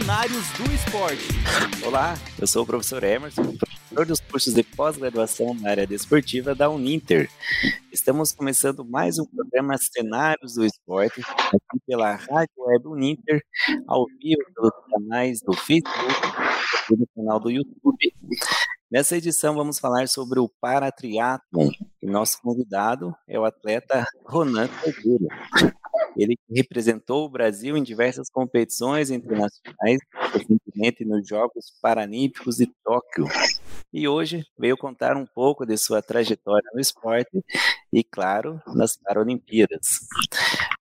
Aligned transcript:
Cenários 0.00 0.50
do 0.52 0.72
Esporte. 0.72 1.28
Olá, 1.84 2.14
eu 2.38 2.46
sou 2.46 2.62
o 2.62 2.66
professor 2.66 3.04
Emerson, 3.04 3.54
professor 3.54 4.06
dos 4.06 4.18
cursos 4.18 4.54
de 4.54 4.62
pós-graduação 4.62 5.52
na 5.52 5.70
área 5.70 5.86
desportiva 5.86 6.54
da 6.54 6.70
Uninter. 6.70 7.28
Estamos 7.92 8.32
começando 8.32 8.82
mais 8.82 9.18
um 9.18 9.26
programa 9.26 9.76
Cenários 9.76 10.54
do 10.54 10.64
Esporte, 10.64 11.20
aqui 11.20 11.80
pela 11.86 12.14
Rádio 12.14 12.54
Web 12.56 12.88
Uninter, 12.88 13.42
ao 13.86 14.06
vivo 14.06 14.40
pelos 14.54 14.72
canais 14.90 15.42
do 15.42 15.52
Facebook 15.52 16.16
e 16.90 16.96
do 16.96 17.06
canal 17.14 17.38
do 17.38 17.50
YouTube. 17.50 18.14
Nessa 18.90 19.18
edição 19.18 19.54
vamos 19.54 19.78
falar 19.78 20.08
sobre 20.08 20.40
o 20.40 20.48
paratriatlon 20.48 21.68
e 22.00 22.06
nosso 22.06 22.40
convidado 22.40 23.14
é 23.28 23.38
o 23.38 23.44
atleta 23.44 24.06
Ronan 24.24 24.66
Cordeiro. 24.66 25.28
Ele 26.16 26.38
representou 26.50 27.24
o 27.24 27.28
Brasil 27.28 27.76
em 27.76 27.82
diversas 27.82 28.28
competições 28.28 29.10
internacionais, 29.10 29.98
recentemente 30.32 31.04
nos 31.04 31.26
Jogos 31.26 31.72
Paralímpicos 31.80 32.56
de 32.56 32.66
Tóquio. 32.84 33.26
E 33.92 34.06
hoje 34.06 34.44
veio 34.58 34.76
contar 34.76 35.16
um 35.16 35.26
pouco 35.26 35.66
de 35.66 35.76
sua 35.76 36.00
trajetória 36.02 36.68
no 36.72 36.80
esporte 36.80 37.44
e, 37.92 38.04
claro, 38.04 38.60
nas 38.66 38.96
Paralimpíadas. 38.96 40.06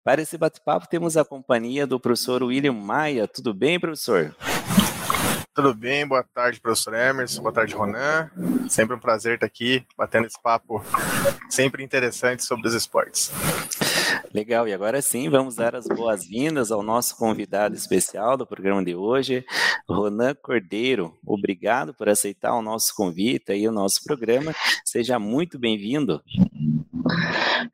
Para 0.04 0.22
esse 0.22 0.36
bate-papo 0.38 0.88
temos 0.88 1.16
a 1.16 1.24
companhia 1.24 1.86
do 1.86 2.00
professor 2.00 2.42
William 2.42 2.72
Maia. 2.72 3.26
Tudo 3.28 3.54
bem, 3.54 3.78
professor? 3.78 4.34
Tudo 5.54 5.74
bem? 5.74 6.06
Boa 6.06 6.22
tarde, 6.22 6.60
professor 6.60 6.94
Emerson. 6.94 7.42
Boa 7.42 7.52
tarde, 7.52 7.74
Ronan. 7.74 8.30
Sempre 8.68 8.94
um 8.94 9.00
prazer 9.00 9.34
estar 9.34 9.46
aqui 9.46 9.84
batendo 9.96 10.26
esse 10.26 10.40
papo 10.40 10.84
sempre 11.50 11.82
interessante 11.82 12.44
sobre 12.44 12.68
os 12.68 12.74
esportes. 12.74 13.32
Legal, 14.32 14.68
e 14.68 14.74
agora 14.74 15.00
sim 15.00 15.30
vamos 15.30 15.56
dar 15.56 15.74
as 15.74 15.86
boas-vindas 15.86 16.70
ao 16.70 16.82
nosso 16.82 17.16
convidado 17.16 17.74
especial 17.74 18.36
do 18.36 18.46
programa 18.46 18.84
de 18.84 18.94
hoje, 18.94 19.44
Ronan 19.88 20.34
Cordeiro. 20.34 21.16
Obrigado 21.26 21.94
por 21.94 22.10
aceitar 22.10 22.54
o 22.54 22.60
nosso 22.60 22.94
convite 22.94 23.52
e 23.54 23.66
o 23.66 23.72
nosso 23.72 24.04
programa. 24.04 24.54
Seja 24.84 25.18
muito 25.18 25.58
bem-vindo. 25.58 26.22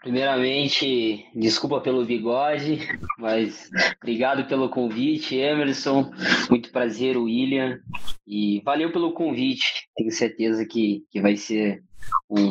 Primeiramente, 0.00 1.26
desculpa 1.34 1.80
pelo 1.80 2.04
bigode, 2.04 2.88
mas 3.18 3.68
obrigado 4.00 4.46
pelo 4.46 4.68
convite, 4.68 5.36
Emerson. 5.36 6.12
Muito 6.48 6.70
prazer, 6.70 7.16
William. 7.16 7.80
E 8.26 8.62
valeu 8.64 8.92
pelo 8.92 9.12
convite. 9.12 9.88
Tenho 9.96 10.12
certeza 10.12 10.64
que, 10.64 11.04
que 11.10 11.20
vai 11.20 11.36
ser 11.36 11.82
um, 12.30 12.48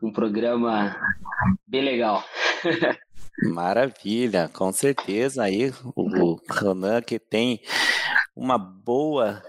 um 0.00 0.12
programa 0.12 0.96
bem 1.66 1.82
legal. 1.82 2.24
Maravilha, 3.40 4.48
com 4.52 4.72
certeza. 4.72 5.44
Aí 5.44 5.72
o 5.96 6.36
Ronan 6.50 7.00
que 7.00 7.18
tem 7.18 7.60
uma 8.36 8.58
boa 8.58 9.42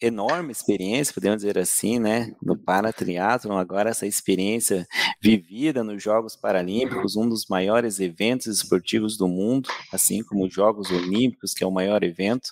enorme 0.00 0.52
experiência, 0.52 1.14
podemos 1.14 1.38
dizer 1.38 1.58
assim, 1.58 1.98
né, 1.98 2.34
no 2.42 2.56
paratriatlon, 2.56 3.56
agora 3.56 3.90
essa 3.90 4.06
experiência 4.06 4.86
vivida 5.20 5.84
nos 5.84 6.02
Jogos 6.02 6.34
Paralímpicos, 6.34 7.16
um 7.16 7.28
dos 7.28 7.46
maiores 7.48 8.00
eventos 8.00 8.46
esportivos 8.46 9.16
do 9.16 9.28
mundo, 9.28 9.68
assim 9.92 10.22
como 10.24 10.46
os 10.46 10.52
Jogos 10.52 10.90
Olímpicos, 10.90 11.52
que 11.54 11.62
é 11.62 11.66
o 11.66 11.70
maior 11.70 12.02
evento. 12.02 12.50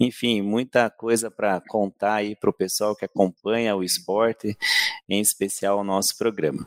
Enfim, 0.00 0.42
muita 0.42 0.90
coisa 0.90 1.30
para 1.30 1.60
contar 1.68 2.14
aí 2.14 2.36
para 2.36 2.50
o 2.50 2.54
pessoal 2.54 2.94
que 2.94 3.04
acompanha 3.04 3.76
o 3.76 3.82
esporte, 3.82 4.56
em 5.08 5.20
especial 5.20 5.78
o 5.78 5.84
nosso 5.84 6.16
programa. 6.18 6.66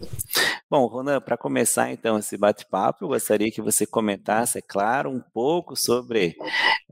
Bom, 0.70 0.88
Ronan, 0.88 1.22
para 1.22 1.38
começar 1.38 1.92
então 1.92 2.18
esse 2.18 2.36
bate-papo, 2.36 3.04
eu 3.04 3.10
gostaria 3.10 3.52
que 3.52 3.62
você 3.62 3.86
comentasse, 3.86 4.58
é 4.58 4.62
claro, 4.62 5.10
um 5.10 5.20
pouco 5.20 5.76
sobre 5.76 6.36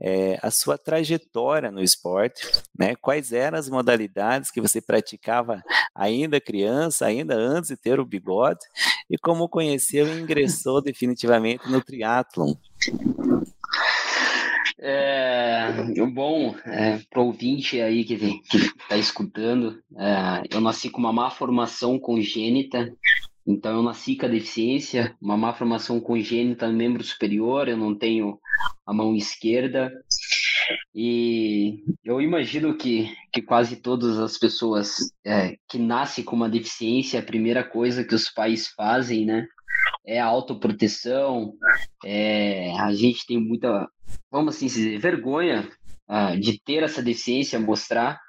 é, 0.00 0.38
a 0.40 0.52
sua 0.52 0.78
trajetória 0.78 1.70
no 1.70 1.82
esporte, 1.82 2.46
né? 2.78 2.91
Quais 2.94 3.32
eram 3.32 3.58
as 3.58 3.68
modalidades 3.68 4.50
que 4.50 4.60
você 4.60 4.80
praticava 4.80 5.62
ainda 5.94 6.40
criança, 6.40 7.06
ainda 7.06 7.34
antes 7.34 7.70
de 7.70 7.76
ter 7.76 8.00
o 8.00 8.06
bigode, 8.06 8.60
e 9.08 9.18
como 9.18 9.48
conheceu 9.48 10.06
e 10.06 10.20
ingressou 10.20 10.80
definitivamente 10.82 11.70
no 11.70 11.82
triatlon? 11.82 12.54
É, 14.84 15.72
bom, 16.12 16.56
é, 16.66 16.98
para 17.08 17.20
o 17.20 17.26
ouvinte 17.26 17.80
aí 17.80 18.04
que 18.04 18.14
está 18.14 18.96
escutando, 18.96 19.80
é, 19.96 20.42
eu 20.50 20.60
nasci 20.60 20.90
com 20.90 20.98
uma 20.98 21.12
má 21.12 21.30
formação 21.30 22.00
congênita, 22.00 22.92
então 23.46 23.76
eu 23.76 23.82
nasci 23.82 24.16
com 24.16 24.26
a 24.26 24.28
deficiência, 24.28 25.16
uma 25.20 25.36
má 25.36 25.52
formação 25.52 26.00
congênita 26.00 26.66
no 26.66 26.74
membro 26.74 27.04
superior, 27.04 27.68
eu 27.68 27.76
não 27.76 27.94
tenho 27.94 28.40
a 28.84 28.92
mão 28.92 29.14
esquerda, 29.14 29.92
e 30.94 31.84
eu 32.04 32.20
imagino 32.20 32.76
que, 32.76 33.10
que 33.32 33.40
quase 33.40 33.76
todas 33.76 34.18
as 34.18 34.36
pessoas 34.36 34.96
é, 35.24 35.56
que 35.68 35.78
nascem 35.78 36.22
com 36.22 36.36
uma 36.36 36.48
deficiência, 36.48 37.20
a 37.20 37.24
primeira 37.24 37.64
coisa 37.64 38.04
que 38.04 38.14
os 38.14 38.28
pais 38.28 38.68
fazem, 38.68 39.24
né, 39.24 39.46
é 40.06 40.20
a 40.20 40.26
autoproteção. 40.26 41.54
É, 42.04 42.72
a 42.78 42.92
gente 42.92 43.26
tem 43.26 43.38
muita, 43.38 43.88
vamos 44.30 44.56
assim 44.56 44.66
dizer, 44.66 44.98
vergonha 44.98 45.68
uh, 46.08 46.38
de 46.38 46.60
ter 46.62 46.82
essa 46.82 47.02
deficiência, 47.02 47.58
mostrar. 47.58 48.20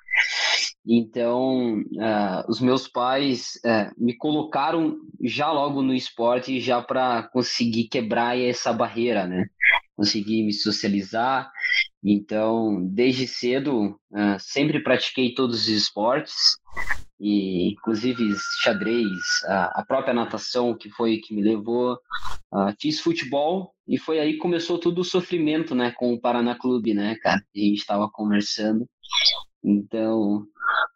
Então, 0.85 1.79
uh, 1.79 2.49
os 2.49 2.59
meus 2.59 2.87
pais 2.87 3.53
uh, 3.65 3.91
me 3.97 4.15
colocaram 4.15 4.97
já 5.21 5.51
logo 5.51 5.81
no 5.81 5.93
esporte, 5.93 6.59
já 6.59 6.81
para 6.81 7.23
conseguir 7.23 7.87
quebrar 7.87 8.37
essa 8.37 8.73
barreira, 8.73 9.25
né? 9.25 9.47
Conseguir 9.95 10.43
me 10.43 10.53
socializar. 10.53 11.49
Então, 12.03 12.85
desde 12.85 13.27
cedo, 13.27 13.97
uh, 14.11 14.37
sempre 14.39 14.83
pratiquei 14.83 15.33
todos 15.33 15.61
os 15.61 15.67
esportes, 15.69 16.57
e 17.19 17.71
inclusive 17.71 18.23
xadrez, 18.61 19.07
a, 19.45 19.81
a 19.81 19.85
própria 19.85 20.13
natação, 20.13 20.75
que 20.77 20.89
foi 20.89 21.17
que 21.17 21.33
me 21.33 21.41
levou. 21.41 21.97
fiz 22.81 22.99
futebol 22.99 23.73
e 23.87 23.97
foi 23.97 24.19
aí 24.19 24.33
que 24.33 24.39
começou 24.39 24.79
todo 24.79 24.99
o 24.99 25.03
sofrimento, 25.05 25.73
né, 25.75 25.91
com 25.97 26.13
o 26.13 26.19
Paraná 26.19 26.55
Clube, 26.55 26.93
né, 26.93 27.15
cara? 27.21 27.37
A 27.55 27.59
gente 27.59 27.79
estava 27.79 28.09
conversando. 28.11 28.87
Então, 29.63 30.45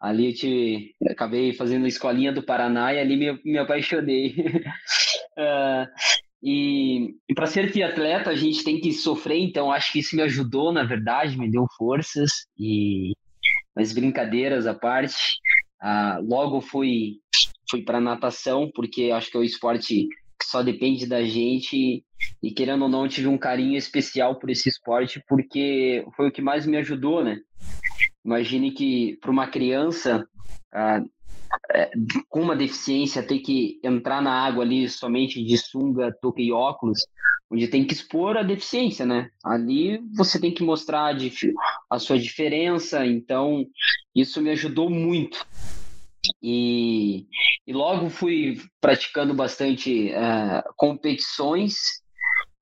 ali 0.01 0.27
eu 0.31 0.35
te, 0.35 0.95
acabei 1.09 1.53
fazendo 1.53 1.85
a 1.85 1.87
escolinha 1.87 2.33
do 2.33 2.43
Paraná 2.43 2.93
e 2.93 2.99
ali 2.99 3.15
me, 3.15 3.41
me 3.45 3.57
apaixonei. 3.57 4.35
uh, 5.37 5.87
e, 6.41 7.15
e 7.27 7.33
para 7.33 7.47
ser 7.47 7.71
triatleta 7.71 8.29
a 8.29 8.35
gente 8.35 8.63
tem 8.63 8.79
que 8.79 8.93
sofrer, 8.93 9.39
então 9.39 9.71
acho 9.71 9.91
que 9.91 9.99
isso 9.99 10.15
me 10.15 10.21
ajudou, 10.21 10.71
na 10.71 10.83
verdade, 10.83 11.37
me 11.37 11.49
deu 11.49 11.65
forças 11.77 12.47
e 12.57 13.13
mas 13.75 13.93
brincadeiras 13.93 14.65
à 14.65 14.73
parte. 14.73 15.37
Uh, 15.81 16.21
logo 16.27 16.61
fui 16.61 17.19
fui 17.69 17.83
para 17.83 18.01
natação 18.01 18.71
porque 18.73 19.11
acho 19.11 19.29
que 19.29 19.37
é 19.37 19.39
o 19.39 19.43
esporte 19.43 20.07
que 20.39 20.45
só 20.45 20.63
depende 20.63 21.05
da 21.05 21.23
gente 21.23 22.03
e 22.41 22.51
querendo 22.51 22.83
ou 22.83 22.89
não 22.89 23.07
tive 23.07 23.27
um 23.27 23.37
carinho 23.37 23.77
especial 23.77 24.39
por 24.39 24.49
esse 24.49 24.69
esporte 24.69 25.21
porque 25.27 26.05
foi 26.15 26.29
o 26.29 26.31
que 26.31 26.41
mais 26.41 26.65
me 26.65 26.77
ajudou, 26.77 27.23
né? 27.23 27.39
Imagine 28.25 28.71
que 28.71 29.17
para 29.21 29.31
uma 29.31 29.47
criança 29.47 30.27
ah, 30.73 31.03
com 32.29 32.41
uma 32.41 32.55
deficiência 32.55 33.23
ter 33.23 33.39
que 33.39 33.79
entrar 33.83 34.21
na 34.21 34.31
água 34.31 34.63
ali 34.63 34.89
somente 34.89 35.43
de 35.43 35.57
sunga, 35.57 36.15
touca 36.21 36.41
e 36.41 36.51
óculos, 36.51 37.05
onde 37.49 37.67
tem 37.67 37.85
que 37.85 37.93
expor 37.93 38.37
a 38.37 38.43
deficiência, 38.43 39.05
né? 39.05 39.29
Ali 39.43 39.99
você 40.15 40.39
tem 40.39 40.53
que 40.53 40.63
mostrar 40.63 41.13
a, 41.13 41.17
a 41.89 41.99
sua 41.99 42.17
diferença, 42.17 43.05
então 43.05 43.65
isso 44.13 44.41
me 44.41 44.49
ajudou 44.51 44.89
muito. 44.89 45.45
E, 46.41 47.25
e 47.65 47.73
logo 47.73 48.09
fui 48.09 48.61
praticando 48.81 49.33
bastante 49.33 50.11
uh, 50.11 50.73
competições 50.75 51.75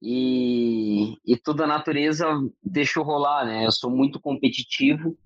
e, 0.02 1.16
e 1.26 1.36
toda 1.38 1.64
a 1.64 1.68
natureza 1.68 2.28
deixou 2.64 3.04
rolar, 3.04 3.46
né? 3.46 3.66
Eu 3.66 3.72
sou 3.72 3.90
muito 3.90 4.20
competitivo, 4.20 5.18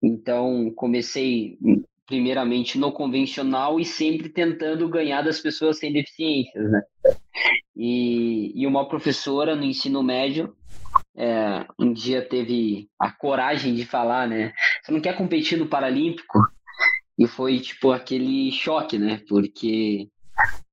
então 0.00 0.72
comecei 0.76 1.58
primeiramente 2.08 2.78
no 2.78 2.90
convencional 2.90 3.78
e 3.78 3.84
sempre 3.84 4.30
tentando 4.30 4.88
ganhar 4.88 5.22
das 5.22 5.38
pessoas 5.38 5.78
sem 5.78 5.92
deficiências, 5.92 6.70
né? 6.70 6.82
E, 7.76 8.50
e 8.60 8.66
uma 8.66 8.88
professora 8.88 9.54
no 9.54 9.62
ensino 9.62 10.02
médio 10.02 10.56
é, 11.14 11.66
um 11.78 11.92
dia 11.92 12.26
teve 12.26 12.88
a 12.98 13.10
coragem 13.10 13.74
de 13.74 13.84
falar, 13.84 14.26
né? 14.26 14.52
Você 14.82 14.90
não 14.90 15.00
quer 15.00 15.16
competir 15.16 15.58
no 15.58 15.68
Paralímpico? 15.68 16.40
E 17.18 17.26
foi 17.26 17.60
tipo 17.60 17.90
aquele 17.90 18.50
choque, 18.52 18.98
né? 18.98 19.20
Porque 19.28 20.08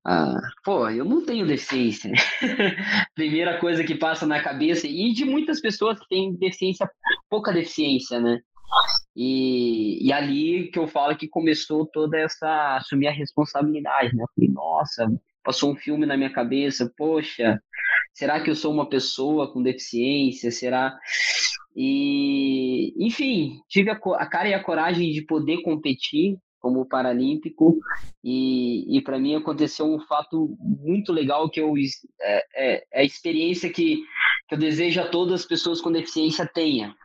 ah, 0.08 0.40
pô, 0.64 0.88
eu 0.88 1.04
não 1.04 1.26
tenho 1.26 1.48
deficiência. 1.48 2.12
Primeira 3.16 3.60
coisa 3.60 3.84
que 3.84 3.96
passa 3.96 4.26
na 4.26 4.42
cabeça, 4.42 4.88
e 4.88 5.12
de 5.12 5.26
muitas 5.26 5.60
pessoas 5.60 6.00
que 6.00 6.08
têm 6.08 6.36
deficiência, 6.36 6.88
pouca 7.28 7.52
deficiência, 7.52 8.20
né? 8.20 8.40
E, 9.16 10.06
e 10.06 10.12
ali 10.12 10.70
que 10.72 10.80
eu 10.80 10.88
falo 10.88 11.16
que 11.16 11.28
começou 11.28 11.86
toda 11.86 12.18
essa 12.18 12.78
assumir 12.78 13.08
a 13.08 13.12
responsabilidade, 13.12 14.16
né? 14.16 14.24
Eu 14.24 14.30
falei, 14.36 14.50
nossa, 14.52 15.08
passou 15.44 15.72
um 15.72 15.76
filme 15.76 16.06
na 16.06 16.18
minha 16.18 16.32
cabeça, 16.32 16.92
poxa, 16.98 17.62
será 18.14 18.42
que 18.42 18.50
eu 18.50 18.56
sou 18.56 18.74
uma 18.74 18.90
pessoa 18.90 19.52
com 19.52 19.62
deficiência? 19.62 20.52
Será? 20.52 20.98
E, 21.76 22.94
enfim, 22.98 23.60
tive 23.70 23.90
a, 23.90 24.00
a 24.18 24.26
cara 24.26 24.50
e 24.50 24.54
a 24.54 24.64
coragem 24.64 25.12
de 25.12 25.22
poder 25.22 25.62
competir 25.62 26.38
como 26.66 26.84
paralímpico 26.84 27.78
e, 28.24 28.98
e 28.98 29.00
para 29.04 29.20
mim 29.20 29.36
aconteceu 29.36 29.86
um 29.86 30.00
fato 30.00 30.58
muito 30.60 31.14
legal 31.14 31.48
que 31.48 31.62
eu 31.62 31.76
é, 32.20 32.44
é, 32.56 32.84
é, 32.92 33.02
a 33.02 33.04
experiência 33.04 33.70
que, 33.70 33.98
que 34.48 34.56
eu 34.56 34.58
desejo 34.58 35.00
a 35.00 35.08
todas 35.08 35.42
as 35.42 35.46
pessoas 35.46 35.80
com 35.80 35.92
deficiência 35.92 36.50
tenha 36.52 36.96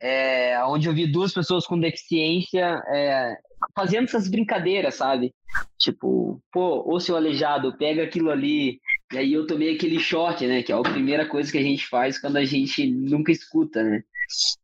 é, 0.00 0.62
onde 0.64 0.88
eu 0.88 0.94
vi 0.94 1.06
duas 1.06 1.32
pessoas 1.32 1.66
com 1.66 1.78
deficiência 1.78 2.82
é, 2.88 3.36
fazendo 3.74 4.04
essas 4.04 4.28
brincadeiras, 4.28 4.94
sabe? 4.94 5.34
Tipo, 5.78 6.40
pô, 6.52 6.84
ô 6.86 7.00
seu 7.00 7.16
aleijado, 7.16 7.76
pega 7.76 8.02
aquilo 8.02 8.30
ali. 8.30 8.80
E 9.12 9.18
aí 9.18 9.32
eu 9.32 9.46
tomei 9.46 9.74
aquele 9.74 9.98
choque, 9.98 10.46
né? 10.46 10.62
Que 10.62 10.72
é 10.72 10.74
a 10.74 10.82
primeira 10.82 11.26
coisa 11.26 11.50
que 11.50 11.58
a 11.58 11.62
gente 11.62 11.86
faz 11.86 12.18
quando 12.18 12.36
a 12.36 12.44
gente 12.44 12.86
nunca 12.86 13.32
escuta, 13.32 13.82
né? 13.82 14.02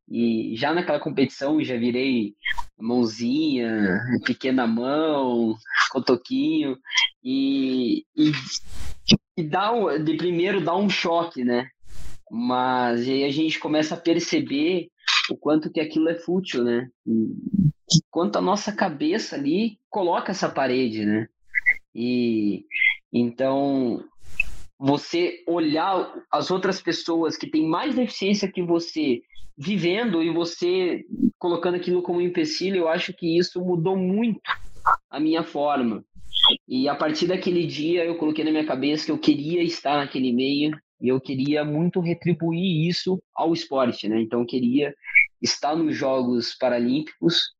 E 0.09 0.55
já 0.57 0.75
naquela 0.75 0.99
competição 0.99 1.63
já 1.63 1.77
virei 1.77 2.35
mãozinha, 2.79 4.01
pequena 4.25 4.67
mão, 4.67 5.57
cotoquinho, 5.91 6.77
e, 7.23 8.05
e, 8.17 8.33
e 9.37 9.43
dá 9.43 9.73
um, 9.73 10.03
de 10.03 10.17
primeiro 10.17 10.61
dá 10.61 10.77
um 10.77 10.91
choque, 10.91 11.45
né? 11.45 11.69
Mas 12.31 13.07
aí 13.09 13.25
a 13.25 13.31
gente 13.31 13.59
começa 13.59 13.95
a 13.95 14.01
perceber 14.01 14.89
o 15.31 15.37
quanto 15.37 15.71
que 15.71 15.81
aquilo 15.81 16.09
é 16.09 16.15
fútil, 16.15 16.65
né? 16.65 16.89
Quanto 18.11 18.37
a 18.37 18.43
nossa 18.43 18.73
cabeça 18.73 19.37
ali 19.37 19.79
coloca 19.91 20.33
essa 20.33 20.49
parede, 20.49 21.05
né? 21.05 21.29
E 21.95 22.65
então 23.13 24.05
você 24.79 25.45
olhar 25.47 26.13
as 26.31 26.51
outras 26.51 26.81
pessoas 26.81 27.37
que 27.37 27.49
têm 27.49 27.69
mais 27.69 27.95
deficiência 27.95 28.51
que 28.51 28.63
você 28.63 29.23
vivendo 29.57 30.23
e 30.23 30.33
você 30.33 31.05
colocando 31.39 31.77
aquilo 31.77 32.03
como 32.03 32.21
empecilho, 32.21 32.79
eu 32.79 32.89
acho 32.89 33.13
que 33.13 33.39
isso 33.39 33.61
mudou 33.61 33.97
muito 33.97 34.41
a 35.11 35.21
minha 35.21 35.45
forma. 35.45 36.05
E 36.67 36.89
a 36.89 36.95
partir 36.95 37.27
daquele 37.27 37.67
dia 37.67 38.05
eu 38.05 38.17
coloquei 38.17 38.45
na 38.45 38.51
minha 38.51 38.67
cabeça 38.67 39.07
que 39.07 39.13
eu 39.13 39.19
queria 39.19 39.63
estar 39.63 39.97
naquele 39.99 40.33
meio 40.33 40.77
e 41.03 41.09
eu 41.09 41.21
queria 41.21 41.65
muito 41.65 42.01
retribuir 42.01 42.89
isso 42.89 43.21
ao 43.35 43.53
esporte, 43.53 44.09
né? 44.09 44.21
Então 44.21 44.41
eu 44.41 44.47
queria 44.47 44.95
estar 45.43 45.75
nos 45.75 45.97
Jogos 45.97 46.55
Paralímpicos 46.55 47.51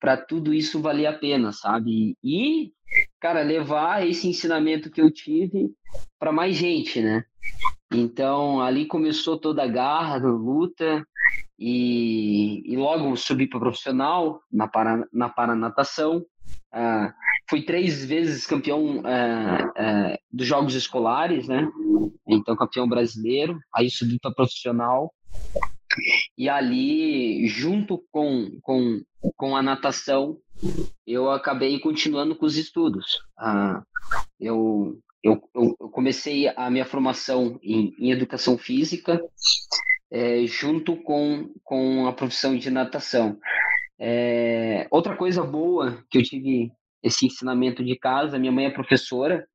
para 0.00 0.16
tudo 0.16 0.54
isso 0.54 0.80
valer 0.80 1.06
a 1.06 1.12
pena, 1.12 1.52
sabe? 1.52 2.16
E, 2.24 2.72
cara, 3.20 3.42
levar 3.42 4.06
esse 4.06 4.26
ensinamento 4.26 4.90
que 4.90 5.00
eu 5.00 5.10
tive 5.10 5.70
para 6.18 6.32
mais 6.32 6.56
gente, 6.56 7.02
né? 7.02 7.24
Então, 7.92 8.60
ali 8.60 8.86
começou 8.86 9.38
toda 9.38 9.62
a 9.62 9.68
garra, 9.68 10.16
a 10.16 10.18
luta, 10.18 11.06
e, 11.58 12.62
e 12.64 12.76
logo 12.76 13.16
subi 13.16 13.46
para 13.46 13.60
profissional 13.60 14.40
na, 14.50 14.66
para, 14.66 15.06
na 15.12 15.28
paranatação. 15.28 16.24
Uh, 16.76 17.10
fui 17.48 17.62
três 17.62 18.04
vezes 18.04 18.46
campeão 18.46 18.98
uh, 18.98 19.00
uh, 19.00 20.18
dos 20.30 20.46
Jogos 20.46 20.74
Escolares, 20.74 21.48
né? 21.48 21.66
Então, 22.28 22.54
campeão 22.54 22.86
brasileiro. 22.86 23.58
Aí 23.74 23.88
subi 23.90 24.18
para 24.20 24.34
profissional. 24.34 25.10
E 26.36 26.48
ali, 26.48 27.46
junto 27.48 28.04
com, 28.12 28.58
com, 28.60 29.00
com 29.34 29.56
a 29.56 29.62
natação, 29.62 30.36
eu 31.06 31.30
acabei 31.30 31.78
continuando 31.78 32.36
com 32.36 32.44
os 32.44 32.56
estudos. 32.56 33.22
Ah, 33.38 33.82
eu, 34.38 34.98
eu, 35.22 35.40
eu 35.54 35.74
comecei 35.90 36.48
a 36.48 36.70
minha 36.70 36.84
formação 36.84 37.58
em, 37.62 37.94
em 37.98 38.10
educação 38.10 38.58
física, 38.58 39.22
é, 40.10 40.46
junto 40.46 40.96
com, 40.96 41.50
com 41.64 42.06
a 42.06 42.12
profissão 42.12 42.56
de 42.56 42.70
natação. 42.70 43.38
É, 43.98 44.86
outra 44.90 45.16
coisa 45.16 45.42
boa 45.42 46.04
que 46.10 46.18
eu 46.18 46.22
tive 46.22 46.70
esse 47.02 47.26
ensinamento 47.26 47.84
de 47.84 47.96
casa, 47.96 48.38
minha 48.38 48.52
mãe 48.52 48.66
é 48.66 48.70
professora 48.70 49.46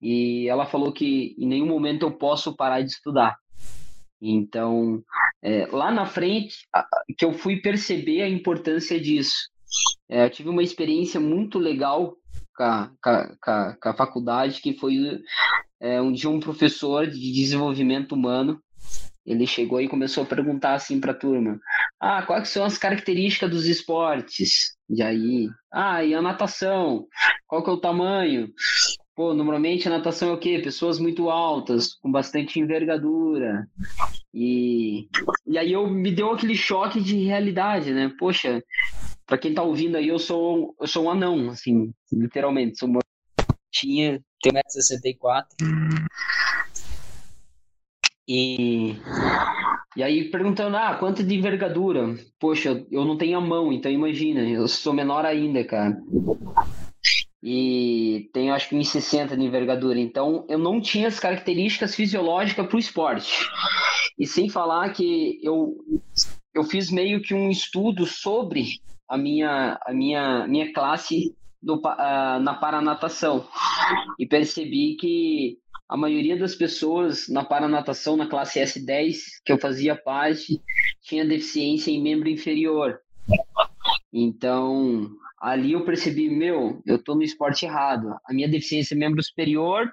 e 0.00 0.48
ela 0.48 0.66
falou 0.66 0.92
que 0.92 1.34
em 1.38 1.46
nenhum 1.46 1.66
momento 1.66 2.02
eu 2.06 2.12
posso 2.12 2.54
parar 2.56 2.82
de 2.82 2.90
estudar. 2.90 3.36
Então, 4.20 5.02
é, 5.42 5.66
lá 5.66 5.90
na 5.90 6.04
frente, 6.04 6.66
que 7.16 7.24
eu 7.24 7.32
fui 7.32 7.56
perceber 7.56 8.22
a 8.22 8.28
importância 8.28 9.00
disso. 9.00 9.48
É, 10.08 10.24
eu 10.24 10.30
tive 10.30 10.48
uma 10.48 10.62
experiência 10.62 11.18
muito 11.18 11.58
legal 11.58 12.16
com 12.54 12.62
a, 12.62 12.90
com 13.02 13.10
a, 13.10 13.76
com 13.80 13.88
a 13.88 13.94
faculdade, 13.94 14.60
que 14.60 14.74
foi 14.74 15.22
é, 15.80 16.00
um 16.00 16.12
dia 16.12 16.28
um 16.28 16.40
professor 16.40 17.06
de 17.06 17.32
desenvolvimento 17.32 18.12
humano, 18.12 18.60
ele 19.26 19.46
chegou 19.46 19.80
e 19.80 19.88
começou 19.88 20.24
a 20.24 20.26
perguntar 20.26 20.74
assim 20.74 21.00
para 21.00 21.12
a 21.12 21.14
turma: 21.14 21.60
Ah, 21.98 22.22
quais 22.22 22.48
são 22.48 22.64
as 22.64 22.78
características 22.78 23.50
dos 23.50 23.66
esportes? 23.66 24.76
E 24.88 25.02
aí, 25.02 25.48
ah, 25.72 26.04
e 26.04 26.14
a 26.14 26.22
natação? 26.22 27.06
Qual 27.46 27.62
que 27.62 27.70
é 27.70 27.72
o 27.72 27.80
tamanho? 27.80 28.52
Pô, 29.14 29.34
normalmente 29.34 29.86
a 29.86 29.90
natação 29.90 30.30
é 30.30 30.32
o 30.32 30.38
quê? 30.38 30.60
Pessoas 30.62 30.98
muito 30.98 31.28
altas, 31.28 31.94
com 31.94 32.10
bastante 32.10 32.58
envergadura. 32.58 33.68
E, 34.32 35.08
e 35.46 35.58
aí 35.58 35.72
eu 35.72 35.86
me 35.88 36.12
deu 36.12 36.32
aquele 36.32 36.54
choque 36.54 37.00
de 37.00 37.24
realidade, 37.24 37.92
né? 37.92 38.10
Poxa, 38.18 38.62
para 39.26 39.38
quem 39.38 39.54
tá 39.54 39.62
ouvindo 39.62 39.96
aí, 39.96 40.08
eu 40.08 40.18
sou, 40.18 40.74
eu 40.80 40.86
sou 40.86 41.04
um 41.04 41.10
anão, 41.10 41.50
assim, 41.50 41.92
literalmente. 42.12 42.78
Sou 42.78 42.88
uma 42.88 43.00
tinha, 43.72 44.20
tenho 44.42 44.56
1,64m. 44.56 45.44
E, 48.32 48.94
e 49.96 50.02
aí 50.04 50.30
perguntando, 50.30 50.76
ah, 50.76 50.94
quanto 50.94 51.24
de 51.24 51.34
envergadura? 51.34 52.14
Poxa, 52.38 52.86
eu 52.88 53.04
não 53.04 53.16
tenho 53.16 53.36
a 53.36 53.40
mão, 53.40 53.72
então 53.72 53.90
imagina, 53.90 54.40
eu 54.42 54.68
sou 54.68 54.92
menor 54.92 55.24
ainda, 55.24 55.64
cara 55.64 56.00
e 57.42 58.28
tenho 58.34 58.52
acho 58.52 58.68
que 58.68 58.76
1,60 58.76 59.36
de 59.36 59.42
envergadura. 59.42 59.98
Então 59.98 60.44
eu 60.48 60.58
não 60.58 60.80
tinha 60.80 61.08
as 61.08 61.18
características 61.18 61.94
fisiológicas 61.94 62.66
para 62.66 62.76
o 62.76 62.80
esporte. 62.80 63.48
E 64.18 64.26
sem 64.26 64.48
falar 64.48 64.90
que 64.90 65.40
eu, 65.42 65.76
eu 66.54 66.64
fiz 66.64 66.90
meio 66.90 67.22
que 67.22 67.34
um 67.34 67.50
estudo 67.50 68.04
sobre 68.04 68.80
a 69.08 69.16
minha, 69.16 69.78
a 69.84 69.92
minha, 69.92 70.46
minha 70.46 70.72
classe 70.72 71.34
do, 71.62 71.76
uh, 71.76 72.38
na 72.40 72.54
paranatação 72.54 73.46
e 74.18 74.26
percebi 74.26 74.96
que 74.96 75.58
a 75.90 75.96
maioria 75.96 76.38
das 76.38 76.54
pessoas 76.54 77.28
na 77.28 77.44
paranatação, 77.44 78.16
na 78.16 78.28
classe 78.28 78.60
S10, 78.60 79.16
que 79.44 79.52
eu 79.52 79.58
fazia 79.58 79.96
parte, 79.96 80.62
tinha 81.02 81.26
deficiência 81.26 81.90
em 81.90 82.00
membro 82.00 82.28
inferior. 82.28 83.00
Então, 84.12 85.10
ali 85.40 85.72
eu 85.72 85.84
percebi, 85.84 86.30
meu, 86.30 86.80
eu 86.86 86.96
tô 86.96 87.16
no 87.16 87.24
esporte 87.24 87.66
errado. 87.66 88.14
A 88.24 88.32
minha 88.32 88.48
deficiência 88.48 88.94
é 88.94 88.98
membro 88.98 89.20
superior, 89.20 89.90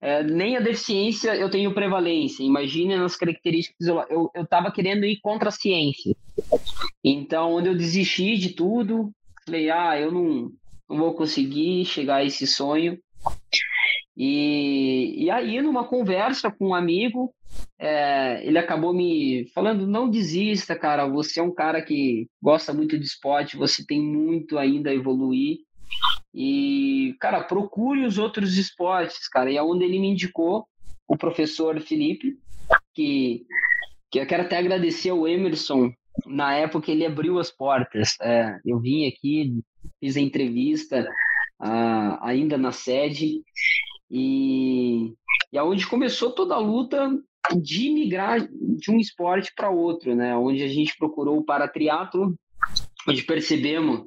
é, 0.00 0.22
nem 0.22 0.56
a 0.56 0.60
deficiência 0.60 1.36
eu 1.36 1.50
tenho 1.50 1.74
prevalência. 1.74 2.42
Imagine 2.42 2.96
nas 2.96 3.14
características, 3.14 3.88
eu, 3.88 4.30
eu 4.34 4.46
tava 4.46 4.72
querendo 4.72 5.04
ir 5.04 5.20
contra 5.20 5.50
a 5.50 5.52
ciência. 5.52 6.16
Então, 7.04 7.52
onde 7.52 7.68
eu 7.68 7.76
desisti 7.76 8.38
de 8.38 8.54
tudo, 8.54 9.12
falei, 9.44 9.70
ah, 9.70 10.00
eu 10.00 10.10
não, 10.10 10.50
não 10.88 10.96
vou 10.96 11.12
conseguir 11.12 11.84
chegar 11.84 12.16
a 12.16 12.24
esse 12.24 12.46
sonho. 12.46 12.98
E, 14.16 15.24
e 15.24 15.30
aí, 15.30 15.60
numa 15.62 15.84
conversa 15.84 16.50
com 16.50 16.68
um 16.68 16.74
amigo, 16.74 17.32
é, 17.78 18.46
ele 18.46 18.58
acabou 18.58 18.92
me 18.92 19.48
falando: 19.54 19.86
não 19.86 20.10
desista, 20.10 20.76
cara. 20.76 21.06
Você 21.06 21.40
é 21.40 21.42
um 21.42 21.54
cara 21.54 21.82
que 21.82 22.28
gosta 22.42 22.72
muito 22.72 22.98
de 22.98 23.04
esporte, 23.04 23.56
você 23.56 23.84
tem 23.84 24.00
muito 24.00 24.58
ainda 24.58 24.90
a 24.90 24.94
evoluir. 24.94 25.58
E, 26.34 27.16
cara, 27.18 27.42
procure 27.42 28.04
os 28.04 28.18
outros 28.18 28.56
esportes, 28.56 29.28
cara. 29.28 29.50
E 29.50 29.56
é 29.56 29.62
onde 29.62 29.84
ele 29.84 29.98
me 29.98 30.08
indicou 30.08 30.66
o 31.08 31.16
professor 31.16 31.80
Felipe, 31.80 32.36
que, 32.94 33.44
que 34.10 34.20
eu 34.20 34.26
quero 34.26 34.42
até 34.42 34.58
agradecer 34.58 35.10
ao 35.10 35.26
Emerson. 35.26 35.92
Na 36.26 36.54
época 36.54 36.90
ele 36.90 37.06
abriu 37.06 37.38
as 37.38 37.50
portas. 37.50 38.16
É, 38.20 38.58
eu 38.64 38.78
vim 38.78 39.08
aqui, 39.08 39.60
fiz 39.98 40.16
a 40.16 40.20
entrevista 40.20 41.08
uh, 41.60 42.18
ainda 42.20 42.56
na 42.56 42.72
sede 42.72 43.42
e, 44.10 45.12
e 45.52 45.58
aonde 45.58 45.86
começou 45.86 46.32
toda 46.32 46.54
a 46.54 46.58
luta 46.58 47.10
de 47.56 47.90
migrar 47.90 48.40
de 48.40 48.90
um 48.90 48.98
esporte 48.98 49.52
para 49.54 49.70
outro, 49.70 50.14
né? 50.14 50.36
Onde 50.36 50.62
a 50.62 50.68
gente 50.68 50.96
procurou 50.98 51.38
o 51.38 51.44
paratriatlo, 51.44 52.34
onde 53.08 53.22
percebemos 53.22 54.06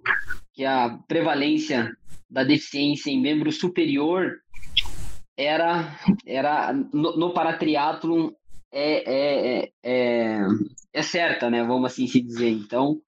que 0.54 0.66
a 0.66 0.98
prevalência 1.08 1.96
da 2.30 2.44
deficiência 2.44 3.10
em 3.10 3.22
membro 3.22 3.52
superior 3.52 4.40
era 5.38 5.98
era 6.26 6.74
no, 6.74 7.18
no 7.18 7.34
paratriatlo 7.34 8.36
é, 8.72 9.62
é, 9.62 9.72
é, 9.84 10.40
é, 10.94 11.02
certa, 11.04 11.50
né? 11.50 11.64
Vamos 11.64 11.92
assim 11.92 12.08
se 12.08 12.22
dizer. 12.22 12.50
Então, 12.50 13.00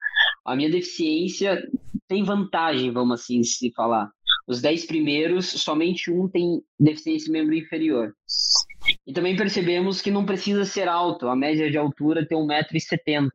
a 0.46 0.56
minha 0.56 0.70
deficiência 0.70 1.60
tem 2.08 2.24
vantagem, 2.24 2.92
vamos 2.92 3.20
assim 3.20 3.44
se 3.44 3.72
falar. 3.74 4.10
Os 4.48 4.62
dez 4.62 4.86
primeiros, 4.86 5.48
somente 5.48 6.12
um 6.12 6.28
tem 6.28 6.62
deficiência 6.80 7.30
em 7.30 7.34
membro 7.34 7.56
inferior. 7.56 8.14
E 9.06 9.14
também 9.14 9.36
percebemos 9.36 10.02
que 10.02 10.12
não 10.12 10.26
precisa 10.26 10.64
ser 10.66 10.88
alto, 10.88 11.28
a 11.28 11.36
média 11.36 11.70
de 11.70 11.78
altura 11.78 12.26
tem 12.26 12.38
1,70m. 12.38 13.30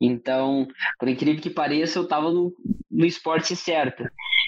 Então, 0.00 0.68
por 0.98 1.08
incrível 1.08 1.42
que 1.42 1.50
pareça, 1.50 1.98
eu 1.98 2.04
estava 2.04 2.30
no, 2.30 2.54
no 2.90 3.06
esporte 3.06 3.56
certo. 3.56 4.04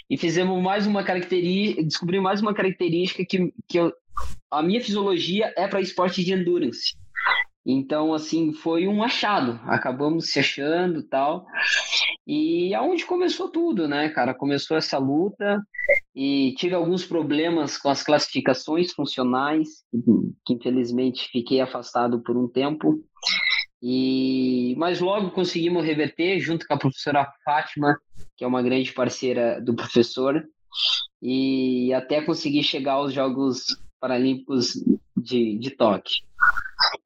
E 0.08 0.16
fizemos 0.16 0.62
mais 0.62 0.86
uma 0.86 1.02
característica, 1.02 1.82
descobri 1.82 2.20
mais 2.20 2.40
uma 2.40 2.54
característica 2.54 3.24
que, 3.24 3.52
que 3.66 3.78
eu, 3.78 3.92
a 4.50 4.62
minha 4.62 4.80
fisiologia 4.80 5.52
é 5.56 5.66
para 5.66 5.80
esporte 5.80 6.22
de 6.22 6.32
endurance. 6.32 6.96
Então, 7.64 8.14
assim, 8.14 8.52
foi 8.52 8.88
um 8.88 9.02
achado. 9.02 9.60
Acabamos 9.64 10.30
se 10.30 10.38
achando 10.38 11.02
tal. 11.02 11.46
E 12.26 12.74
aonde 12.74 13.04
começou 13.04 13.50
tudo, 13.50 13.86
né, 13.86 14.08
cara? 14.08 14.34
Começou 14.34 14.76
essa 14.76 14.98
luta 14.98 15.62
e 16.14 16.54
tive 16.56 16.74
alguns 16.74 17.04
problemas 17.04 17.76
com 17.76 17.88
as 17.88 18.02
classificações 18.02 18.92
funcionais, 18.92 19.68
que 20.46 20.54
infelizmente 20.54 21.28
fiquei 21.30 21.60
afastado 21.60 22.22
por 22.22 22.36
um 22.36 22.48
tempo. 22.48 23.02
E 23.82 24.74
mas 24.76 25.00
logo 25.00 25.30
conseguimos 25.30 25.84
reverter 25.84 26.38
junto 26.38 26.66
com 26.66 26.74
a 26.74 26.78
professora 26.78 27.30
Fátima, 27.44 27.98
que 28.36 28.44
é 28.44 28.46
uma 28.46 28.62
grande 28.62 28.92
parceira 28.92 29.60
do 29.60 29.74
professor, 29.74 30.42
e 31.22 31.92
até 31.92 32.22
conseguir 32.22 32.62
chegar 32.62 32.94
aos 32.94 33.12
Jogos 33.12 33.64
Paralímpicos 33.98 34.72
de, 35.16 35.58
de 35.58 35.70
Tóquio. 35.70 36.29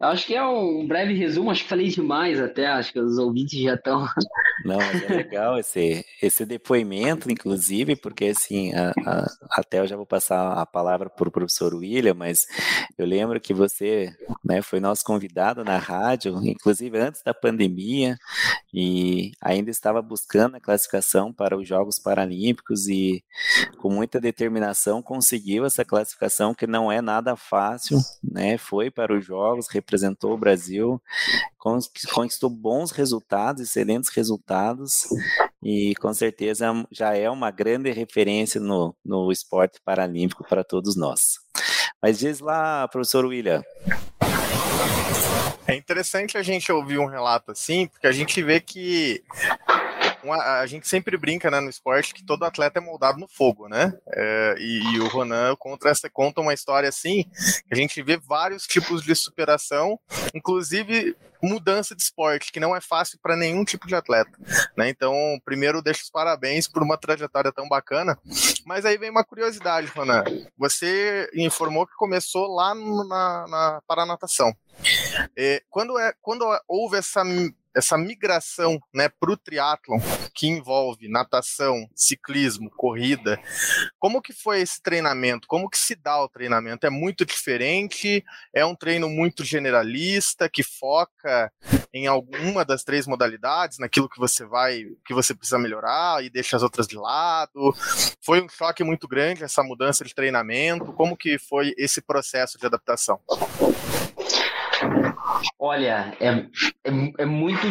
Acho 0.00 0.26
que 0.26 0.34
é 0.34 0.42
um 0.42 0.86
breve 0.86 1.14
resumo, 1.14 1.50
acho 1.50 1.62
que 1.62 1.68
falei 1.68 1.88
demais 1.88 2.40
até, 2.40 2.66
acho 2.66 2.92
que 2.92 3.00
os 3.00 3.18
ouvintes 3.18 3.60
já 3.60 3.74
estão. 3.74 4.06
Não, 4.64 4.76
mas 4.76 5.02
é 5.02 5.08
legal 5.08 5.58
esse, 5.58 6.04
esse 6.22 6.46
depoimento, 6.46 7.30
inclusive, 7.30 7.96
porque 7.96 8.26
assim, 8.26 8.72
a, 8.74 8.92
a, 9.04 9.26
até 9.50 9.80
eu 9.80 9.86
já 9.86 9.96
vou 9.96 10.06
passar 10.06 10.52
a 10.52 10.64
palavra 10.64 11.10
para 11.10 11.28
o 11.28 11.32
professor 11.32 11.74
William, 11.74 12.14
mas 12.14 12.40
eu 12.96 13.06
lembro 13.06 13.40
que 13.40 13.52
você 13.52 14.14
né, 14.44 14.62
foi 14.62 14.78
nosso 14.78 15.04
convidado 15.04 15.64
na 15.64 15.76
rádio, 15.76 16.38
inclusive 16.44 16.96
antes 16.98 17.22
da 17.22 17.34
pandemia, 17.34 18.16
e 18.72 19.32
ainda 19.40 19.70
estava 19.70 20.00
buscando 20.00 20.56
a 20.56 20.60
classificação 20.60 21.32
para 21.32 21.56
os 21.56 21.66
Jogos 21.66 21.98
Paralímpicos 21.98 22.86
e 22.88 23.22
com 23.78 23.90
muita 23.90 24.20
determinação 24.20 25.02
conseguiu 25.02 25.64
essa 25.64 25.84
classificação 25.84 26.54
que 26.54 26.66
não 26.66 26.90
é 26.90 27.00
nada 27.00 27.36
fácil, 27.36 27.98
né? 28.22 28.56
Foi 28.58 28.90
para 28.90 29.16
os 29.16 29.23
Jogos, 29.24 29.68
representou 29.68 30.32
o 30.32 30.38
Brasil, 30.38 31.00
conquistou 32.12 32.50
bons 32.50 32.90
resultados, 32.90 33.62
excelentes 33.62 34.10
resultados, 34.10 35.06
e 35.62 35.94
com 35.96 36.12
certeza 36.12 36.72
já 36.90 37.16
é 37.16 37.28
uma 37.30 37.50
grande 37.50 37.90
referência 37.90 38.60
no, 38.60 38.94
no 39.04 39.32
esporte 39.32 39.80
paralímpico 39.84 40.46
para 40.46 40.62
todos 40.62 40.96
nós. 40.96 41.38
Mas 42.02 42.18
diz 42.18 42.40
lá, 42.40 42.86
professor 42.88 43.24
William. 43.24 43.62
É 45.66 45.74
interessante 45.74 46.36
a 46.36 46.42
gente 46.42 46.70
ouvir 46.70 46.98
um 46.98 47.06
relato 47.06 47.50
assim, 47.50 47.86
porque 47.86 48.06
a 48.06 48.12
gente 48.12 48.42
vê 48.42 48.60
que 48.60 49.24
uma, 50.24 50.60
a 50.60 50.66
gente 50.66 50.88
sempre 50.88 51.16
brinca 51.16 51.50
né, 51.50 51.60
no 51.60 51.70
esporte 51.70 52.14
que 52.14 52.24
todo 52.24 52.44
atleta 52.44 52.78
é 52.78 52.82
moldado 52.82 53.18
no 53.18 53.28
fogo, 53.28 53.68
né? 53.68 53.96
É, 54.08 54.54
e, 54.58 54.94
e, 54.94 55.00
o 55.00 55.08
Ronan 55.08 55.54
conta, 55.56 55.92
conta 56.12 56.40
uma 56.40 56.54
história 56.54 56.88
assim, 56.88 57.24
que 57.68 57.72
a 57.72 57.76
gente 57.76 58.02
vê 58.02 58.16
vários 58.16 58.66
tipos 58.66 59.02
de 59.02 59.14
superação, 59.14 59.98
inclusive 60.34 61.16
mudança 61.42 61.94
de 61.94 62.02
esporte, 62.02 62.50
que 62.50 62.58
não 62.58 62.74
é 62.74 62.80
fácil 62.80 63.18
para 63.22 63.36
nenhum 63.36 63.64
tipo 63.64 63.86
de 63.86 63.94
atleta. 63.94 64.30
Né? 64.76 64.88
Então, 64.88 65.14
primeiro, 65.44 65.82
deixo 65.82 66.02
os 66.02 66.10
parabéns 66.10 66.66
por 66.66 66.82
uma 66.82 66.96
trajetória 66.96 67.52
tão 67.52 67.68
bacana. 67.68 68.18
Mas 68.64 68.84
aí 68.84 68.96
vem 68.96 69.10
uma 69.10 69.24
curiosidade, 69.24 69.92
Ronan. 69.94 70.24
Você 70.56 71.30
informou 71.34 71.86
que 71.86 71.94
começou 71.96 72.46
lá 72.54 72.74
na, 72.74 73.46
na 73.46 73.82
Paranatação. 73.86 74.54
É, 75.36 75.62
quando, 75.68 75.98
é, 75.98 76.14
quando 76.20 76.44
houve 76.66 76.96
essa 76.96 77.22
essa 77.74 77.98
migração 77.98 78.78
né, 78.94 79.08
para 79.08 79.32
o 79.32 79.36
triatlon, 79.36 79.98
que 80.34 80.46
envolve 80.46 81.08
natação, 81.08 81.88
ciclismo, 81.94 82.70
corrida, 82.70 83.40
como 83.98 84.22
que 84.22 84.32
foi 84.32 84.60
esse 84.60 84.80
treinamento? 84.82 85.48
Como 85.48 85.68
que 85.68 85.78
se 85.78 85.94
dá 85.94 86.22
o 86.22 86.28
treinamento? 86.28 86.86
É 86.86 86.90
muito 86.90 87.24
diferente? 87.24 88.24
É 88.52 88.64
um 88.64 88.74
treino 88.74 89.08
muito 89.08 89.44
generalista, 89.44 90.48
que 90.48 90.62
foca 90.62 91.52
em 91.92 92.06
alguma 92.06 92.64
das 92.64 92.82
três 92.84 93.06
modalidades, 93.06 93.78
naquilo 93.78 94.08
que 94.08 94.18
você 94.18 94.44
vai, 94.44 94.84
que 95.06 95.14
você 95.14 95.34
precisa 95.34 95.58
melhorar 95.58 96.24
e 96.24 96.30
deixa 96.30 96.56
as 96.56 96.62
outras 96.62 96.86
de 96.86 96.96
lado? 96.96 97.74
Foi 98.24 98.42
um 98.42 98.48
choque 98.48 98.82
muito 98.82 99.06
grande 99.06 99.44
essa 99.44 99.62
mudança 99.62 100.04
de 100.04 100.14
treinamento? 100.14 100.92
Como 100.92 101.16
que 101.16 101.38
foi 101.38 101.74
esse 101.76 102.00
processo 102.00 102.58
de 102.58 102.66
adaptação? 102.66 103.20
Olha, 105.66 106.14
é, 106.20 106.28
é, 106.84 106.90
é 107.20 107.24
muito. 107.24 107.66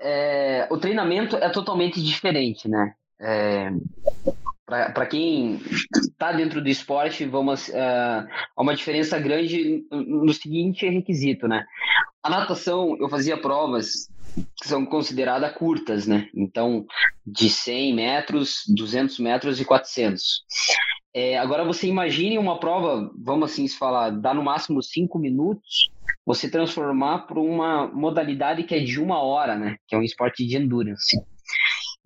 É, 0.00 0.66
o 0.68 0.76
treinamento 0.78 1.36
é 1.36 1.48
totalmente 1.48 2.02
diferente, 2.02 2.68
né? 2.68 2.92
É, 3.20 3.70
para 4.66 5.06
quem 5.06 5.60
está 5.94 6.32
dentro 6.32 6.60
do 6.60 6.68
esporte, 6.68 7.24
vamos 7.24 7.68
uh, 7.68 8.26
há 8.56 8.60
uma 8.60 8.74
diferença 8.74 9.16
grande 9.16 9.84
no 9.92 10.32
seguinte 10.34 10.88
requisito, 10.88 11.46
né? 11.46 11.64
A 12.20 12.28
natação, 12.28 12.96
eu 12.98 13.08
fazia 13.08 13.36
provas 13.36 14.08
que 14.60 14.66
são 14.66 14.84
consideradas 14.84 15.52
curtas, 15.52 16.08
né? 16.08 16.28
Então, 16.34 16.84
de 17.24 17.48
100 17.48 17.94
metros, 17.94 18.64
200 18.66 19.20
metros 19.20 19.60
e 19.60 19.64
400. 19.64 20.42
É, 21.14 21.38
agora, 21.38 21.64
você 21.64 21.86
imagine 21.86 22.38
uma 22.38 22.58
prova, 22.58 23.08
vamos 23.16 23.52
assim 23.52 23.68
se 23.68 23.76
falar, 23.76 24.10
dá 24.10 24.34
no 24.34 24.42
máximo 24.42 24.82
5 24.82 25.16
minutos, 25.16 25.90
você 26.24 26.50
transformar 26.50 27.20
para 27.26 27.40
uma 27.40 27.86
modalidade 27.88 28.64
que 28.64 28.74
é 28.74 28.80
de 28.80 29.00
uma 29.00 29.20
hora, 29.20 29.56
né? 29.56 29.76
Que 29.86 29.94
é 29.94 29.98
um 29.98 30.02
esporte 30.02 30.46
de 30.46 30.56
endurance. 30.56 31.16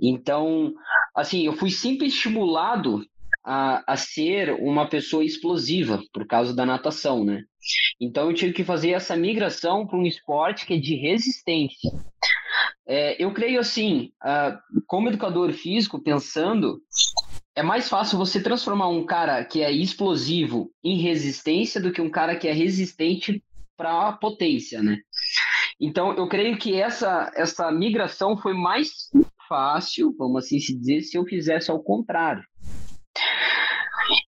Então, 0.01 0.73
assim, 1.15 1.47
eu 1.47 1.53
fui 1.53 1.71
sempre 1.71 2.07
estimulado 2.07 3.05
a, 3.45 3.93
a 3.93 3.97
ser 3.97 4.55
uma 4.55 4.89
pessoa 4.89 5.25
explosiva 5.25 6.03
por 6.13 6.27
causa 6.27 6.55
da 6.55 6.65
natação, 6.65 7.25
né? 7.25 7.43
Então 8.01 8.29
eu 8.29 8.35
tive 8.35 8.53
que 8.53 8.65
fazer 8.65 8.91
essa 8.91 9.17
migração 9.17 9.87
para 9.87 9.99
um 9.99 10.07
esporte 10.07 10.67
que 10.67 10.75
é 10.75 10.79
de 10.79 10.97
resistência. 10.97 11.91
É, 12.87 13.23
eu 13.23 13.33
creio 13.33 13.61
assim, 13.61 14.13
uh, 14.23 14.59
como 14.87 15.09
educador 15.09 15.53
físico, 15.53 16.03
pensando, 16.03 16.81
é 17.55 17.63
mais 17.63 17.89
fácil 17.89 18.19
você 18.19 18.43
transformar 18.43 18.89
um 18.89 19.07
cara 19.07 19.45
que 19.45 19.63
é 19.63 19.71
explosivo 19.71 20.71
em 20.83 20.99
resistência 21.01 21.81
do 21.81 21.93
que 21.93 22.01
um 22.01 22.11
cara 22.11 22.37
que 22.37 22.49
é 22.49 22.53
resistente 22.53 23.43
para 23.77 24.13
potência, 24.13 24.83
né? 24.83 24.99
Então, 25.81 26.15
eu 26.15 26.29
creio 26.29 26.57
que 26.57 26.81
essa, 26.81 27.31
essa 27.35 27.71
migração 27.71 28.37
foi 28.37 28.55
mais 28.55 29.11
fácil, 29.49 30.15
vamos 30.17 30.45
assim 30.45 30.59
se 30.59 30.77
dizer, 30.77 31.03
se 31.03 31.19
eu 31.19 31.25
fizesse 31.25 31.71
ao 31.71 31.83
contrário. 31.83 32.43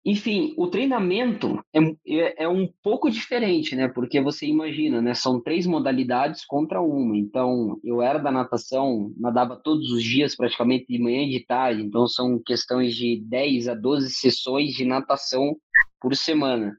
Enfim, 0.06 0.54
o 0.58 0.68
treinamento 0.68 1.64
é, 1.74 1.80
é, 2.08 2.44
é, 2.44 2.48
um 2.48 2.68
pouco 2.84 3.10
diferente, 3.10 3.76
né? 3.76 3.88
Porque 3.88 4.22
você 4.22 4.46
imagina, 4.46 5.02
né? 5.02 5.14
São 5.14 5.42
três 5.42 5.66
modalidades 5.66 6.46
contra 6.46 6.82
uma. 6.82 7.18
Então, 7.18 7.80
eu 7.84 8.02
era 8.02 8.20
da 8.20 8.32
natação, 8.32 9.14
nadava 9.18 9.56
todos 9.56 9.90
os 9.92 10.04
dias, 10.04 10.36
praticamente 10.36 10.86
de 10.88 11.00
manhã 11.00 11.24
e 11.24 11.32
de 11.32 11.46
tarde. 11.46 11.82
Então, 11.82 12.06
são 12.08 12.40
questões 12.46 12.96
de 12.96 13.22
10 13.26 13.70
a 13.70 13.74
12 13.74 14.12
sessões 14.12 14.74
de 14.74 14.86
natação 14.86 15.56
por 16.00 16.16
semana. 16.16 16.78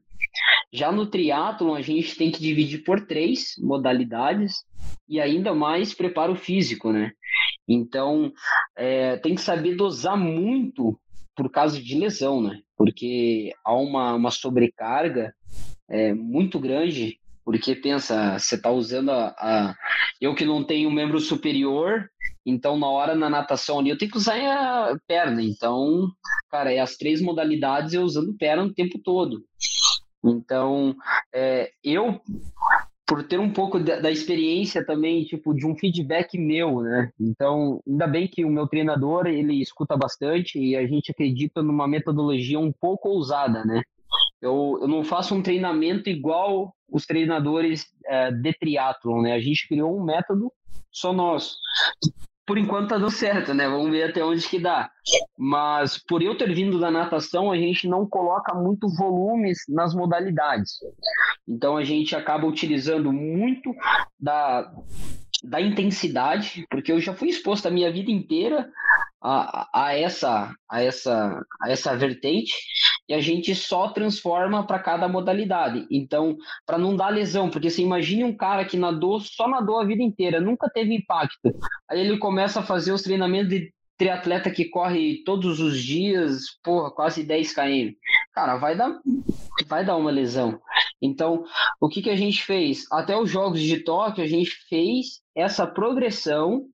Já 0.73 0.91
no 0.91 1.05
triatlon, 1.05 1.75
a 1.75 1.81
gente 1.81 2.15
tem 2.15 2.31
que 2.31 2.39
dividir 2.39 2.83
por 2.83 3.05
três 3.05 3.55
modalidades 3.57 4.63
e 5.07 5.19
ainda 5.19 5.53
mais 5.53 5.93
preparo 5.93 6.35
físico, 6.35 6.91
né? 6.91 7.11
Então, 7.67 8.31
é, 8.75 9.17
tem 9.17 9.35
que 9.35 9.41
saber 9.41 9.75
dosar 9.75 10.17
muito 10.17 10.99
por 11.35 11.49
causa 11.49 11.81
de 11.81 11.97
lesão, 11.97 12.41
né? 12.41 12.59
Porque 12.77 13.53
há 13.63 13.73
uma, 13.73 14.13
uma 14.15 14.31
sobrecarga 14.31 15.33
é, 15.89 16.13
muito 16.13 16.59
grande, 16.59 17.19
porque 17.43 17.75
pensa, 17.75 18.39
você 18.39 18.55
está 18.55 18.71
usando 18.71 19.11
a, 19.11 19.27
a, 19.37 19.75
Eu 20.19 20.33
que 20.33 20.45
não 20.45 20.63
tenho 20.63 20.89
membro 20.89 21.19
superior, 21.19 22.09
então 22.45 22.77
na 22.77 22.87
hora 22.87 23.15
na 23.15 23.29
natação 23.29 23.79
ali 23.79 23.89
eu 23.89 23.97
tenho 23.97 24.11
que 24.11 24.17
usar 24.17 24.35
a 24.37 24.97
perna. 25.07 25.43
Então, 25.43 26.09
cara, 26.49 26.73
é 26.73 26.79
as 26.79 26.95
três 26.95 27.21
modalidades 27.21 27.93
eu 27.93 28.01
usando 28.01 28.35
perna 28.37 28.63
o 28.63 28.73
tempo 28.73 28.99
todo. 28.99 29.43
Então, 30.25 30.95
é, 31.33 31.71
eu 31.83 32.19
por 33.07 33.23
ter 33.23 33.39
um 33.39 33.51
pouco 33.51 33.79
da, 33.79 33.99
da, 33.99 34.11
experiência 34.11 34.83
também, 34.83 35.23
tipo, 35.25 35.53
de 35.53 35.65
um 35.65 35.75
feedback 35.75 36.37
meu, 36.37 36.81
né? 36.81 37.11
Então, 37.19 37.79
ainda 37.87 38.07
bem 38.07 38.27
que 38.27 38.43
o 38.43 38.49
meu 38.49 38.67
treinador, 38.67 39.27
ele 39.27 39.61
escuta 39.61 39.95
bastante 39.95 40.57
e 40.57 40.75
a 40.75 40.87
gente 40.87 41.11
acredita 41.11 41.61
numa 41.61 41.87
metodologia 41.87 42.59
um 42.59 42.71
pouco 42.71 43.09
ousada, 43.09 43.63
né? 43.63 43.83
Eu, 44.41 44.79
eu 44.81 44.87
não 44.87 45.03
faço 45.03 45.35
um 45.35 45.43
treinamento 45.43 46.09
igual 46.09 46.73
os 46.89 47.05
treinadores 47.05 47.85
é, 48.05 48.31
de 48.31 48.53
triatlon, 48.53 49.21
né? 49.21 49.33
A 49.33 49.39
gente 49.39 49.67
criou 49.67 49.95
um 49.95 50.03
método 50.03 50.51
só 50.91 51.13
nosso. 51.13 51.57
Por 52.45 52.57
enquanto 52.57 52.89
tá 52.89 52.97
dando 52.97 53.11
certo, 53.11 53.53
né? 53.53 53.67
Vamos 53.67 53.89
ver 53.89 54.09
até 54.09 54.23
onde 54.23 54.47
que 54.47 54.59
dá. 54.59 54.89
Mas 55.37 55.97
por 55.97 56.21
eu 56.21 56.37
ter 56.37 56.53
vindo 56.53 56.79
da 56.79 56.91
natação, 56.91 57.51
a 57.51 57.57
gente 57.57 57.87
não 57.87 58.07
coloca 58.07 58.53
muito 58.53 58.87
volumes 58.95 59.59
nas 59.67 59.95
modalidades. 59.95 60.73
Então 61.47 61.75
a 61.75 61.83
gente 61.83 62.15
acaba 62.15 62.45
utilizando 62.45 63.11
muito 63.11 63.73
da 64.19 64.71
da 65.43 65.61
intensidade, 65.61 66.65
porque 66.71 66.91
eu 66.91 66.99
já 66.99 67.13
fui 67.13 67.29
exposto 67.29 67.67
a 67.67 67.71
minha 67.71 67.91
vida 67.91 68.09
inteira 68.09 68.67
a, 69.21 69.67
a, 69.73 69.97
essa, 69.97 70.53
a, 70.69 70.81
essa, 70.81 71.45
a 71.61 71.71
essa 71.71 71.95
vertente 71.95 72.53
e 73.07 73.13
a 73.13 73.21
gente 73.21 73.53
só 73.55 73.89
transforma 73.89 74.65
para 74.65 74.79
cada 74.79 75.07
modalidade. 75.07 75.85
Então, 75.89 76.35
para 76.65 76.77
não 76.77 76.95
dar 76.95 77.09
lesão, 77.09 77.49
porque 77.49 77.69
você 77.69 77.81
imagine 77.81 78.23
um 78.23 78.35
cara 78.35 78.65
que 78.65 78.77
nadou, 78.77 79.19
só 79.19 79.47
nadou 79.47 79.79
a 79.79 79.85
vida 79.85 80.03
inteira, 80.03 80.41
nunca 80.41 80.69
teve 80.69 80.95
impacto. 80.95 81.53
Aí 81.89 81.99
ele 81.99 82.17
começa 82.17 82.59
a 82.59 82.63
fazer 82.63 82.91
os 82.91 83.01
treinamentos 83.01 83.49
de 83.49 83.73
triatleta 83.97 84.51
que 84.51 84.65
corre 84.65 85.23
todos 85.23 85.59
os 85.59 85.81
dias, 85.81 86.59
porra, 86.63 86.91
quase 86.91 87.23
10 87.23 87.53
km. 87.53 87.93
Cara, 88.33 88.57
vai 88.57 88.75
dar, 88.75 88.99
vai 89.67 89.85
dar 89.85 89.95
uma 89.95 90.11
lesão. 90.11 90.59
Então, 91.01 91.45
o 91.79 91.87
que, 91.87 92.01
que 92.01 92.09
a 92.09 92.15
gente 92.15 92.43
fez? 92.43 92.85
Até 92.91 93.15
os 93.15 93.29
Jogos 93.29 93.61
de 93.61 93.79
Tóquio, 93.79 94.23
a 94.23 94.27
gente 94.27 94.51
fez 94.67 95.21
essa 95.35 95.65
progressão 95.65 96.65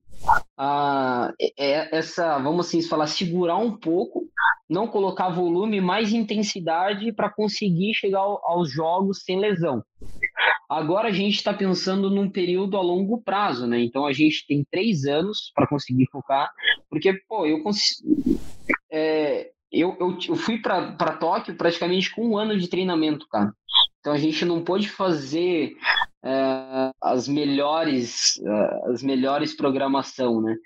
ah, 0.58 1.32
é, 1.40 1.96
essa, 1.96 2.38
vamos 2.38 2.66
assim 2.66 2.82
falar, 2.82 3.06
segurar 3.06 3.56
um 3.56 3.76
pouco, 3.76 4.28
não 4.68 4.86
colocar 4.86 5.30
volume, 5.30 5.80
mais 5.80 6.12
intensidade 6.12 7.12
para 7.12 7.30
conseguir 7.30 7.94
chegar 7.94 8.20
aos 8.20 8.70
jogos 8.70 9.22
sem 9.24 9.38
lesão. 9.38 9.82
Agora 10.68 11.08
a 11.08 11.12
gente 11.12 11.34
está 11.34 11.52
pensando 11.52 12.08
num 12.08 12.30
período 12.30 12.76
a 12.76 12.80
longo 12.80 13.20
prazo, 13.20 13.66
né? 13.66 13.80
Então 13.80 14.06
a 14.06 14.12
gente 14.12 14.46
tem 14.46 14.64
três 14.70 15.04
anos 15.04 15.52
para 15.54 15.66
conseguir 15.66 16.08
focar, 16.10 16.50
porque, 16.88 17.12
pô, 17.28 17.44
eu 17.44 17.62
consigo. 17.62 18.40
É, 18.90 19.50
eu, 19.70 19.96
eu, 20.00 20.18
eu, 20.28 20.36
fui 20.36 20.58
para 20.58 21.16
Tóquio 21.16 21.56
praticamente 21.56 22.14
com 22.14 22.26
um 22.26 22.38
ano 22.38 22.58
de 22.58 22.68
treinamento, 22.68 23.26
cara. 23.28 23.52
Então 24.00 24.12
a 24.12 24.18
gente 24.18 24.44
não 24.44 24.62
pôde 24.62 24.88
fazer 24.88 25.76
é, 26.24 26.92
as 27.00 27.26
melhores 27.26 28.36
uh, 28.42 28.92
as 28.92 29.02
melhores 29.02 29.56
programação, 29.56 30.40
né? 30.40 30.56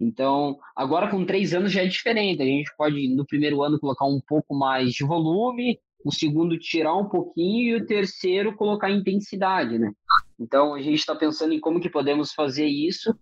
Então 0.00 0.58
agora 0.74 1.08
com 1.08 1.24
três 1.24 1.54
anos 1.54 1.72
já 1.72 1.82
é 1.82 1.86
diferente. 1.86 2.42
A 2.42 2.46
gente 2.46 2.70
pode 2.76 3.08
no 3.14 3.24
primeiro 3.24 3.62
ano 3.62 3.78
colocar 3.78 4.06
um 4.06 4.20
pouco 4.26 4.54
mais 4.54 4.92
de 4.92 5.04
volume, 5.04 5.78
o 6.04 6.12
segundo 6.12 6.58
tirar 6.58 6.94
um 6.94 7.08
pouquinho 7.08 7.76
e 7.78 7.80
o 7.80 7.86
terceiro 7.86 8.54
colocar 8.54 8.90
intensidade, 8.90 9.78
né? 9.78 9.92
Então 10.38 10.74
a 10.74 10.82
gente 10.82 10.98
está 10.98 11.14
pensando 11.14 11.54
em 11.54 11.60
como 11.60 11.80
que 11.80 11.88
podemos 11.88 12.32
fazer 12.32 12.66
isso, 12.66 13.14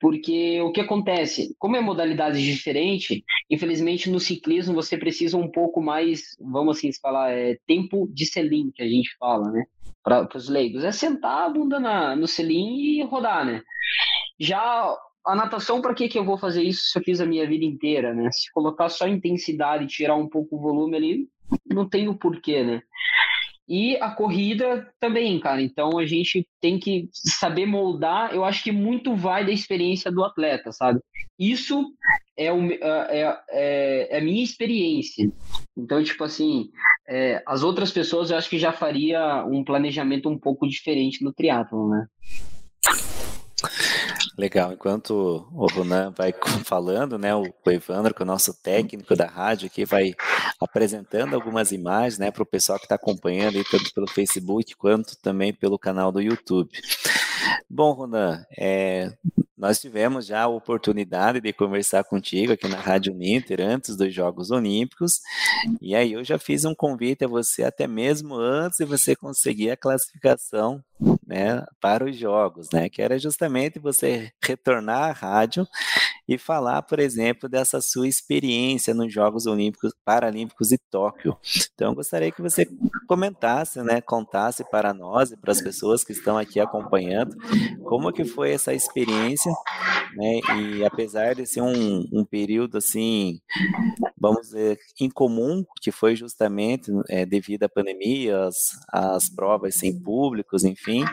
porque 0.00 0.60
o 0.60 0.70
que 0.70 0.80
acontece, 0.80 1.54
como 1.58 1.76
é 1.76 1.80
modalidade 1.80 2.44
diferente, 2.44 3.24
infelizmente 3.50 4.08
no 4.08 4.20
ciclismo 4.20 4.74
você 4.74 4.96
precisa 4.96 5.36
um 5.36 5.50
pouco 5.50 5.80
mais, 5.80 6.36
vamos 6.38 6.76
assim 6.76 6.90
falar, 7.00 7.32
é, 7.32 7.58
tempo 7.66 8.08
de 8.12 8.26
selim 8.26 8.70
que 8.72 8.82
a 8.82 8.88
gente 8.88 9.16
fala, 9.18 9.50
né? 9.50 9.64
Para 10.08 10.38
os 10.38 10.48
leigos 10.48 10.84
é 10.84 10.90
sentar 10.90 11.44
a 11.44 11.50
bunda 11.50 11.78
na, 11.78 12.16
no 12.16 12.26
selim 12.26 12.78
e 12.78 13.04
rodar, 13.04 13.44
né? 13.44 13.62
Já 14.40 14.96
a 15.26 15.36
natação, 15.36 15.82
para 15.82 15.92
que, 15.92 16.08
que 16.08 16.18
eu 16.18 16.24
vou 16.24 16.38
fazer 16.38 16.62
isso 16.62 16.86
se 16.86 16.98
eu 16.98 17.02
fiz 17.02 17.20
a 17.20 17.26
minha 17.26 17.46
vida 17.46 17.64
inteira, 17.64 18.14
né? 18.14 18.30
Se 18.32 18.50
colocar 18.50 18.88
só 18.88 19.06
intensidade 19.06 19.84
e 19.84 19.88
tirar 19.88 20.16
um 20.16 20.26
pouco 20.26 20.56
o 20.56 20.60
volume 20.60 20.96
ali, 20.96 21.28
não 21.66 21.86
tem 21.86 22.08
o 22.08 22.14
porquê, 22.14 22.64
né? 22.64 22.82
E 23.68 23.96
a 23.96 24.10
corrida 24.10 24.88
também, 24.98 25.38
cara. 25.38 25.60
Então 25.60 25.98
a 25.98 26.06
gente 26.06 26.46
tem 26.60 26.78
que 26.78 27.08
saber 27.12 27.66
moldar. 27.66 28.34
Eu 28.34 28.44
acho 28.44 28.64
que 28.64 28.72
muito 28.72 29.14
vai 29.14 29.44
da 29.44 29.52
experiência 29.52 30.10
do 30.10 30.24
atleta, 30.24 30.72
sabe? 30.72 31.00
Isso 31.38 31.92
é, 32.36 32.52
o, 32.52 32.70
é, 32.70 32.78
é, 32.80 33.38
é, 33.50 34.08
é 34.10 34.18
a 34.18 34.22
minha 34.22 34.42
experiência. 34.42 35.30
Então, 35.76 36.02
tipo 36.02 36.24
assim, 36.24 36.70
é, 37.06 37.42
as 37.46 37.62
outras 37.62 37.92
pessoas 37.92 38.30
eu 38.30 38.38
acho 38.38 38.48
que 38.48 38.58
já 38.58 38.72
faria 38.72 39.44
um 39.44 39.62
planejamento 39.62 40.28
um 40.28 40.38
pouco 40.38 40.66
diferente 40.66 41.22
no 41.22 41.32
triatlo, 41.32 41.90
né? 41.90 42.06
Legal, 44.38 44.72
enquanto 44.72 45.48
o 45.52 45.66
Ronan 45.66 46.12
vai 46.16 46.32
falando, 46.64 47.18
né, 47.18 47.34
o 47.34 47.52
Evandro, 47.66 48.14
que 48.14 48.22
é 48.22 48.24
o 48.24 48.26
nosso 48.26 48.54
técnico 48.62 49.16
da 49.16 49.26
rádio 49.26 49.66
aqui, 49.66 49.84
vai 49.84 50.14
apresentando 50.60 51.34
algumas 51.34 51.72
imagens, 51.72 52.20
né, 52.20 52.30
para 52.30 52.44
o 52.44 52.46
pessoal 52.46 52.78
que 52.78 52.84
está 52.84 52.94
acompanhando 52.94 53.56
aí, 53.56 53.64
tanto 53.64 53.92
pelo 53.92 54.06
Facebook 54.06 54.76
quanto 54.76 55.16
também 55.20 55.52
pelo 55.52 55.76
canal 55.76 56.12
do 56.12 56.20
YouTube. 56.20 56.70
Bom, 57.68 57.90
Ronan, 57.90 58.44
é, 58.56 59.12
nós 59.56 59.80
tivemos 59.80 60.24
já 60.24 60.42
a 60.42 60.48
oportunidade 60.48 61.40
de 61.40 61.52
conversar 61.52 62.04
contigo 62.04 62.52
aqui 62.52 62.68
na 62.68 62.78
Rádio 62.78 63.12
Ninter 63.12 63.60
antes 63.60 63.96
dos 63.96 64.14
Jogos 64.14 64.52
Olímpicos, 64.52 65.20
e 65.80 65.96
aí 65.96 66.12
eu 66.12 66.22
já 66.22 66.38
fiz 66.38 66.64
um 66.64 66.76
convite 66.76 67.24
a 67.24 67.28
você 67.28 67.64
até 67.64 67.88
mesmo 67.88 68.36
antes 68.36 68.78
de 68.78 68.84
você 68.84 69.16
conseguir 69.16 69.72
a 69.72 69.76
classificação 69.76 70.80
né, 71.26 71.64
para 71.80 72.04
os 72.04 72.16
Jogos, 72.16 72.68
né, 72.72 72.88
que 72.88 73.02
era 73.02 73.18
justamente 73.18 73.78
você 73.78 74.32
retornar 74.42 75.10
à 75.10 75.12
rádio 75.12 75.66
e 76.26 76.36
falar, 76.36 76.82
por 76.82 76.98
exemplo, 76.98 77.48
dessa 77.48 77.80
sua 77.80 78.06
experiência 78.06 78.92
nos 78.92 79.12
Jogos 79.12 79.46
Olímpicos, 79.46 79.94
Paralímpicos 80.04 80.68
de 80.68 80.78
Tóquio. 80.90 81.36
Então, 81.74 81.94
gostaria 81.94 82.30
que 82.32 82.42
você 82.42 82.68
comentasse, 83.06 83.80
né, 83.82 84.00
contasse 84.00 84.64
para 84.70 84.92
nós 84.92 85.30
e 85.30 85.36
para 85.36 85.52
as 85.52 85.62
pessoas 85.62 86.04
que 86.04 86.12
estão 86.12 86.36
aqui 86.36 86.60
acompanhando, 86.60 87.36
como 87.84 88.12
que 88.12 88.24
foi 88.24 88.52
essa 88.52 88.74
experiência, 88.74 89.52
né, 90.16 90.40
e 90.58 90.84
apesar 90.84 91.34
de 91.34 91.46
ser 91.46 91.62
um, 91.62 92.06
um 92.12 92.24
período, 92.24 92.78
assim, 92.78 93.40
vamos 94.20 94.42
dizer, 94.42 94.78
incomum, 95.00 95.64
que 95.80 95.90
foi 95.90 96.16
justamente 96.16 96.90
é, 97.08 97.24
devido 97.24 97.64
à 97.64 97.68
pandemia, 97.68 98.44
as, 98.44 98.56
as 98.88 99.28
provas 99.28 99.74
sem 99.74 99.98
públicos, 99.98 100.64
enfim, 100.64 101.04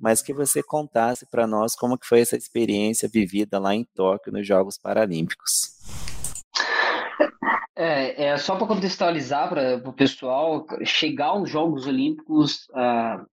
mas 0.00 0.22
que 0.22 0.32
você 0.32 0.62
contasse 0.62 1.26
para 1.30 1.46
nós 1.46 1.74
como 1.74 1.98
que 1.98 2.06
foi 2.06 2.20
essa 2.20 2.36
experiência 2.36 3.08
vivida 3.08 3.58
lá 3.58 3.74
em 3.74 3.84
Tóquio, 3.94 4.32
nos 4.32 4.46
Jogos 4.46 4.78
Paralímpicos. 4.78 5.76
É, 7.78 8.28
é 8.28 8.36
só 8.38 8.56
para 8.56 8.66
contextualizar 8.66 9.50
para 9.50 9.76
o 9.86 9.92
pessoal, 9.92 10.66
chegar 10.82 11.26
aos 11.26 11.50
Jogos 11.50 11.86
Olímpicos 11.86 12.66
uh, 12.70 13.26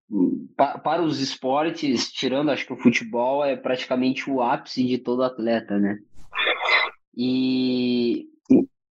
pa, 0.57 0.77
para 0.79 1.01
os 1.01 1.21
esportes, 1.21 2.11
tirando 2.11 2.51
acho 2.51 2.65
que 2.65 2.73
o 2.73 2.77
futebol, 2.77 3.45
é 3.45 3.55
praticamente 3.55 4.29
o 4.29 4.41
ápice 4.41 4.83
de 4.83 4.97
todo 4.97 5.23
atleta, 5.23 5.79
né? 5.79 5.97
E, 7.15 8.27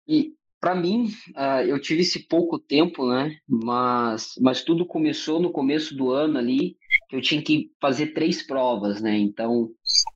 e 0.07 0.33
para 0.63 0.75
mim, 0.75 1.09
uh, 1.35 1.61
eu 1.67 1.77
tive 1.77 2.03
esse 2.03 2.25
pouco 2.25 2.57
tempo, 2.57 3.05
né? 3.05 3.35
Mas, 3.45 4.35
mas 4.39 4.63
tudo 4.63 4.85
começou 4.85 5.37
no 5.37 5.51
começo 5.51 5.93
do 5.93 6.09
ano 6.09 6.37
ali, 6.37 6.77
que 7.09 7.17
eu 7.17 7.21
tinha 7.21 7.41
que 7.41 7.69
fazer 7.81 8.13
três 8.13 8.41
provas, 8.41 9.01
né? 9.01 9.17
Então, 9.17 9.69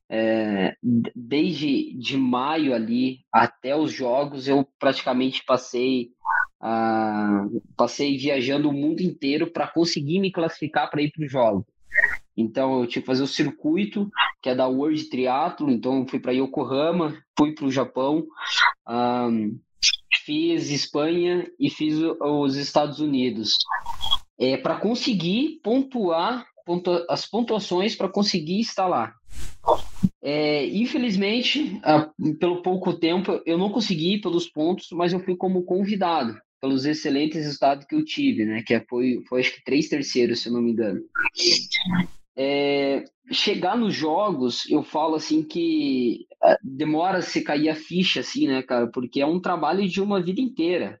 é, 0.08 0.74
desde 1.14 1.92
de 1.98 2.16
maio 2.16 2.72
ali 2.72 3.18
até 3.30 3.76
os 3.76 3.92
jogos, 3.92 4.48
eu 4.48 4.66
praticamente 4.78 5.44
passei 5.44 6.12
uh, 6.62 7.62
passei 7.76 8.16
viajando 8.16 8.70
o 8.70 8.72
mundo 8.72 9.00
inteiro 9.00 9.50
para 9.50 9.68
conseguir 9.68 10.18
me 10.18 10.32
classificar 10.32 10.90
para 10.90 11.02
ir 11.02 11.10
para 11.10 11.26
os 11.26 11.30
jogos. 11.30 11.64
Então 12.34 12.80
eu 12.80 12.86
tinha 12.86 13.02
que 13.02 13.06
fazer 13.06 13.22
o 13.22 13.26
circuito, 13.26 14.08
que 14.40 14.48
é 14.48 14.54
da 14.54 14.66
World 14.66 15.10
Triathlon, 15.10 15.70
então 15.70 16.06
fui 16.06 16.20
para 16.20 16.32
Yokohama, 16.32 17.18
fui 17.36 17.52
para 17.52 17.66
o 17.66 17.70
Japão, 17.70 18.24
um, 18.88 19.58
fiz 20.24 20.70
Espanha 20.70 21.50
e 21.58 21.70
fiz 21.70 21.96
os 22.20 22.56
Estados 22.56 23.00
Unidos. 23.00 23.56
É, 24.38 24.56
para 24.56 24.78
conseguir 24.78 25.60
pontuar 25.62 26.46
pontua 26.68 27.06
as 27.08 27.24
pontuações 27.24 27.96
para 27.96 28.10
conseguir 28.10 28.62
lá. 28.76 29.14
É, 30.22 30.66
infelizmente, 30.66 31.80
pelo 32.38 32.60
pouco 32.60 32.92
tempo, 32.92 33.40
eu 33.46 33.56
não 33.56 33.70
consegui 33.70 34.20
pelos 34.20 34.46
pontos, 34.46 34.88
mas 34.92 35.14
eu 35.14 35.20
fui 35.20 35.34
como 35.34 35.64
convidado 35.64 36.38
pelos 36.60 36.84
excelentes 36.84 37.42
resultados 37.42 37.86
que 37.86 37.94
eu 37.94 38.04
tive, 38.04 38.44
né? 38.44 38.62
Que 38.66 38.78
foi, 38.80 39.22
foi 39.28 39.40
acho 39.40 39.54
que 39.54 39.64
três 39.64 39.88
terceiros, 39.88 40.40
se 40.40 40.48
eu 40.48 40.52
não 40.52 40.60
me 40.60 40.72
engano. 40.72 41.00
É, 42.36 43.04
chegar 43.32 43.76
nos 43.76 43.94
jogos, 43.94 44.68
eu 44.68 44.82
falo 44.82 45.14
assim 45.14 45.42
que 45.42 46.26
é, 46.27 46.27
demora 46.62 47.22
se 47.22 47.42
cair 47.42 47.68
a 47.68 47.74
ficha, 47.74 48.20
assim, 48.20 48.46
né, 48.46 48.62
cara? 48.62 48.86
Porque 48.86 49.20
é 49.20 49.26
um 49.26 49.40
trabalho 49.40 49.88
de 49.88 50.00
uma 50.00 50.22
vida 50.22 50.40
inteira. 50.40 51.00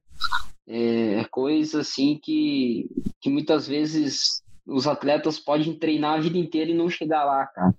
É, 0.66 1.20
é 1.20 1.24
coisa 1.24 1.80
assim 1.80 2.18
que, 2.22 2.88
que 3.20 3.30
muitas 3.30 3.66
vezes 3.66 4.42
os 4.66 4.86
atletas 4.86 5.38
podem 5.38 5.72
treinar 5.78 6.14
a 6.14 6.20
vida 6.20 6.36
inteira 6.36 6.70
e 6.70 6.74
não 6.74 6.90
chegar 6.90 7.24
lá, 7.24 7.46
cara. 7.46 7.74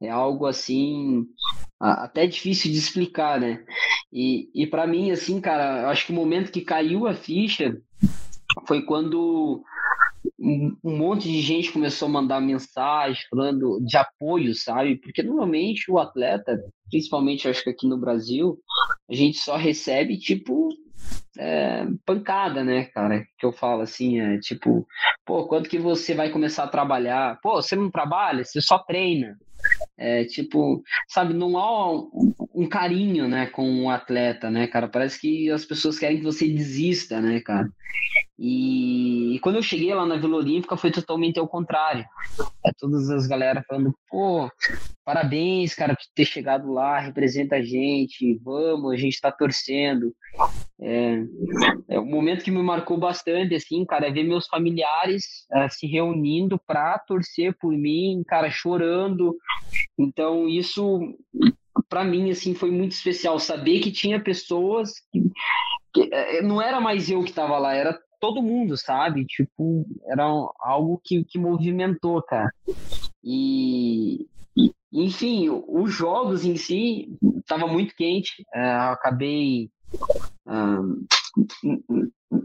É 0.00 0.08
algo 0.08 0.46
assim, 0.46 1.26
até 1.78 2.26
difícil 2.26 2.70
de 2.70 2.78
explicar, 2.78 3.38
né? 3.38 3.64
E, 4.12 4.48
e 4.54 4.66
para 4.66 4.86
mim, 4.86 5.10
assim, 5.10 5.40
cara, 5.40 5.90
acho 5.90 6.06
que 6.06 6.12
o 6.12 6.14
momento 6.14 6.52
que 6.52 6.62
caiu 6.62 7.06
a 7.06 7.14
ficha 7.14 7.76
foi 8.66 8.82
quando 8.82 9.62
um, 10.38 10.76
monte 10.82 11.28
de 11.28 11.40
gente 11.40 11.72
começou 11.72 12.08
a 12.08 12.12
mandar 12.12 12.40
mensagem 12.40 13.22
falando 13.30 13.80
de 13.84 13.96
apoio, 13.96 14.54
sabe? 14.54 14.96
Porque 14.96 15.22
normalmente 15.22 15.90
o 15.90 15.98
atleta, 15.98 16.58
principalmente 16.90 17.48
acho 17.48 17.62
que 17.62 17.70
aqui 17.70 17.86
no 17.86 17.98
Brasil, 17.98 18.58
a 19.08 19.14
gente 19.14 19.38
só 19.38 19.56
recebe 19.56 20.18
tipo 20.18 20.68
é, 21.38 21.86
pancada, 22.04 22.64
né, 22.64 22.84
cara? 22.86 23.24
Que 23.38 23.46
eu 23.46 23.52
falo 23.52 23.82
assim, 23.82 24.20
é 24.20 24.38
tipo, 24.38 24.86
pô, 25.24 25.46
quando 25.46 25.68
que 25.68 25.78
você 25.78 26.14
vai 26.14 26.30
começar 26.30 26.64
a 26.64 26.68
trabalhar? 26.68 27.38
Pô, 27.42 27.60
você 27.60 27.76
não 27.76 27.90
trabalha, 27.90 28.44
você 28.44 28.60
só 28.60 28.78
treina. 28.78 29.38
É, 29.96 30.24
tipo, 30.24 30.82
sabe, 31.08 31.34
não 31.34 31.58
há 31.58 31.92
um, 32.54 32.66
carinho, 32.68 33.28
né, 33.28 33.46
com 33.46 33.84
o 33.84 33.90
atleta, 33.90 34.50
né, 34.50 34.66
cara? 34.66 34.88
Parece 34.88 35.20
que 35.20 35.50
as 35.50 35.64
pessoas 35.64 35.98
querem 35.98 36.18
que 36.18 36.24
você 36.24 36.48
desista, 36.48 37.20
né, 37.20 37.40
cara? 37.40 37.68
E, 38.38 39.34
e 39.34 39.38
quando 39.40 39.56
eu 39.56 39.62
cheguei 39.62 39.92
lá 39.92 40.06
na 40.06 40.16
Vila 40.16 40.36
Olímpica 40.36 40.76
foi 40.76 40.90
totalmente 40.90 41.38
ao 41.38 41.46
contrário. 41.46 42.04
É, 42.64 42.70
todas 42.78 43.10
as 43.10 43.26
galera 43.26 43.62
falando, 43.68 43.94
pô, 44.08 44.50
parabéns, 45.10 45.74
cara, 45.74 45.96
por 45.96 46.04
ter 46.14 46.24
chegado 46.24 46.72
lá, 46.72 47.00
representa 47.00 47.56
a 47.56 47.62
gente, 47.62 48.38
vamos, 48.44 48.92
a 48.92 48.96
gente 48.96 49.20
tá 49.20 49.32
torcendo. 49.32 50.14
É, 50.80 51.24
é 51.88 51.98
um 51.98 52.06
momento 52.06 52.44
que 52.44 52.50
me 52.52 52.62
marcou 52.62 52.96
bastante, 52.96 53.56
assim, 53.56 53.84
cara, 53.84 54.06
é 54.06 54.12
ver 54.12 54.22
meus 54.22 54.46
familiares 54.46 55.48
é, 55.50 55.68
se 55.68 55.88
reunindo 55.88 56.60
para 56.64 56.96
torcer 57.00 57.56
por 57.58 57.72
mim, 57.72 58.22
cara, 58.24 58.48
chorando. 58.50 59.36
Então, 59.98 60.48
isso 60.48 61.00
para 61.88 62.04
mim 62.04 62.30
assim 62.30 62.54
foi 62.54 62.70
muito 62.70 62.92
especial 62.92 63.40
saber 63.40 63.80
que 63.80 63.90
tinha 63.90 64.22
pessoas 64.22 64.92
que, 65.10 65.22
que 65.92 66.08
é, 66.14 66.40
não 66.40 66.62
era 66.62 66.80
mais 66.80 67.10
eu 67.10 67.24
que 67.24 67.30
estava 67.30 67.58
lá, 67.58 67.74
era 67.74 67.98
todo 68.20 68.42
mundo, 68.42 68.76
sabe? 68.76 69.24
Tipo, 69.24 69.84
era 70.06 70.22
algo 70.60 71.00
que, 71.02 71.24
que 71.24 71.36
movimentou, 71.36 72.22
cara. 72.22 72.52
E, 73.24 74.28
enfim, 74.92 75.48
os 75.50 75.92
jogos 75.92 76.44
em 76.44 76.56
si 76.56 77.16
tava 77.46 77.66
muito 77.66 77.94
quente. 77.94 78.44
É, 78.54 78.70
acabei. 78.72 79.70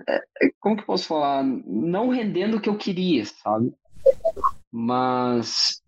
É, 0.08 0.22
como 0.60 0.76
que 0.76 0.82
eu 0.82 0.88
posso 0.88 1.08
falar? 1.08 1.44
Não 1.44 2.10
rendendo 2.10 2.58
o 2.58 2.62
que 2.62 2.70
eu 2.70 2.78
queria, 2.78 3.26
sabe? 3.26 3.74
Mas 4.72 5.82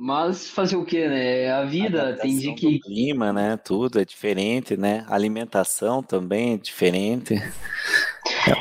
mas 0.00 0.48
fazer 0.48 0.76
o 0.76 0.84
que, 0.84 1.08
né? 1.08 1.50
A 1.50 1.64
vida 1.64 2.16
tem 2.22 2.38
de 2.38 2.54
que. 2.54 2.76
O 2.76 2.80
clima, 2.80 3.32
né? 3.32 3.56
Tudo 3.56 4.00
é 4.00 4.04
diferente, 4.04 4.76
né? 4.76 5.04
A 5.08 5.14
alimentação 5.16 6.04
também 6.04 6.54
é 6.54 6.56
diferente. 6.56 7.34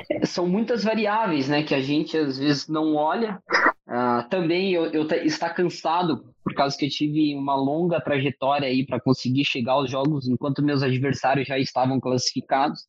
É, 0.10 0.26
são 0.26 0.48
muitas 0.48 0.84
variáveis, 0.84 1.48
né? 1.48 1.62
Que 1.62 1.76
a 1.76 1.80
gente 1.80 2.18
às 2.18 2.40
vezes 2.40 2.68
não 2.68 2.96
olha. 2.96 3.40
Uh, 3.88 4.28
também 4.30 4.74
eu, 4.74 4.88
eu 4.88 5.08
estar 5.24 5.52
cansado 5.52 6.34
por 6.48 6.54
causa 6.54 6.78
que 6.78 6.86
eu 6.86 6.90
tive 6.90 7.36
uma 7.36 7.56
longa 7.56 8.00
trajetória 8.00 8.70
aí 8.70 8.86
para 8.86 9.02
conseguir 9.02 9.44
chegar 9.44 9.74
aos 9.74 9.92
jogos 9.92 10.30
enquanto 10.30 10.64
meus 10.64 10.82
adversários 10.82 11.46
já 11.46 11.60
estavam 11.60 12.00
classificados. 12.00 12.88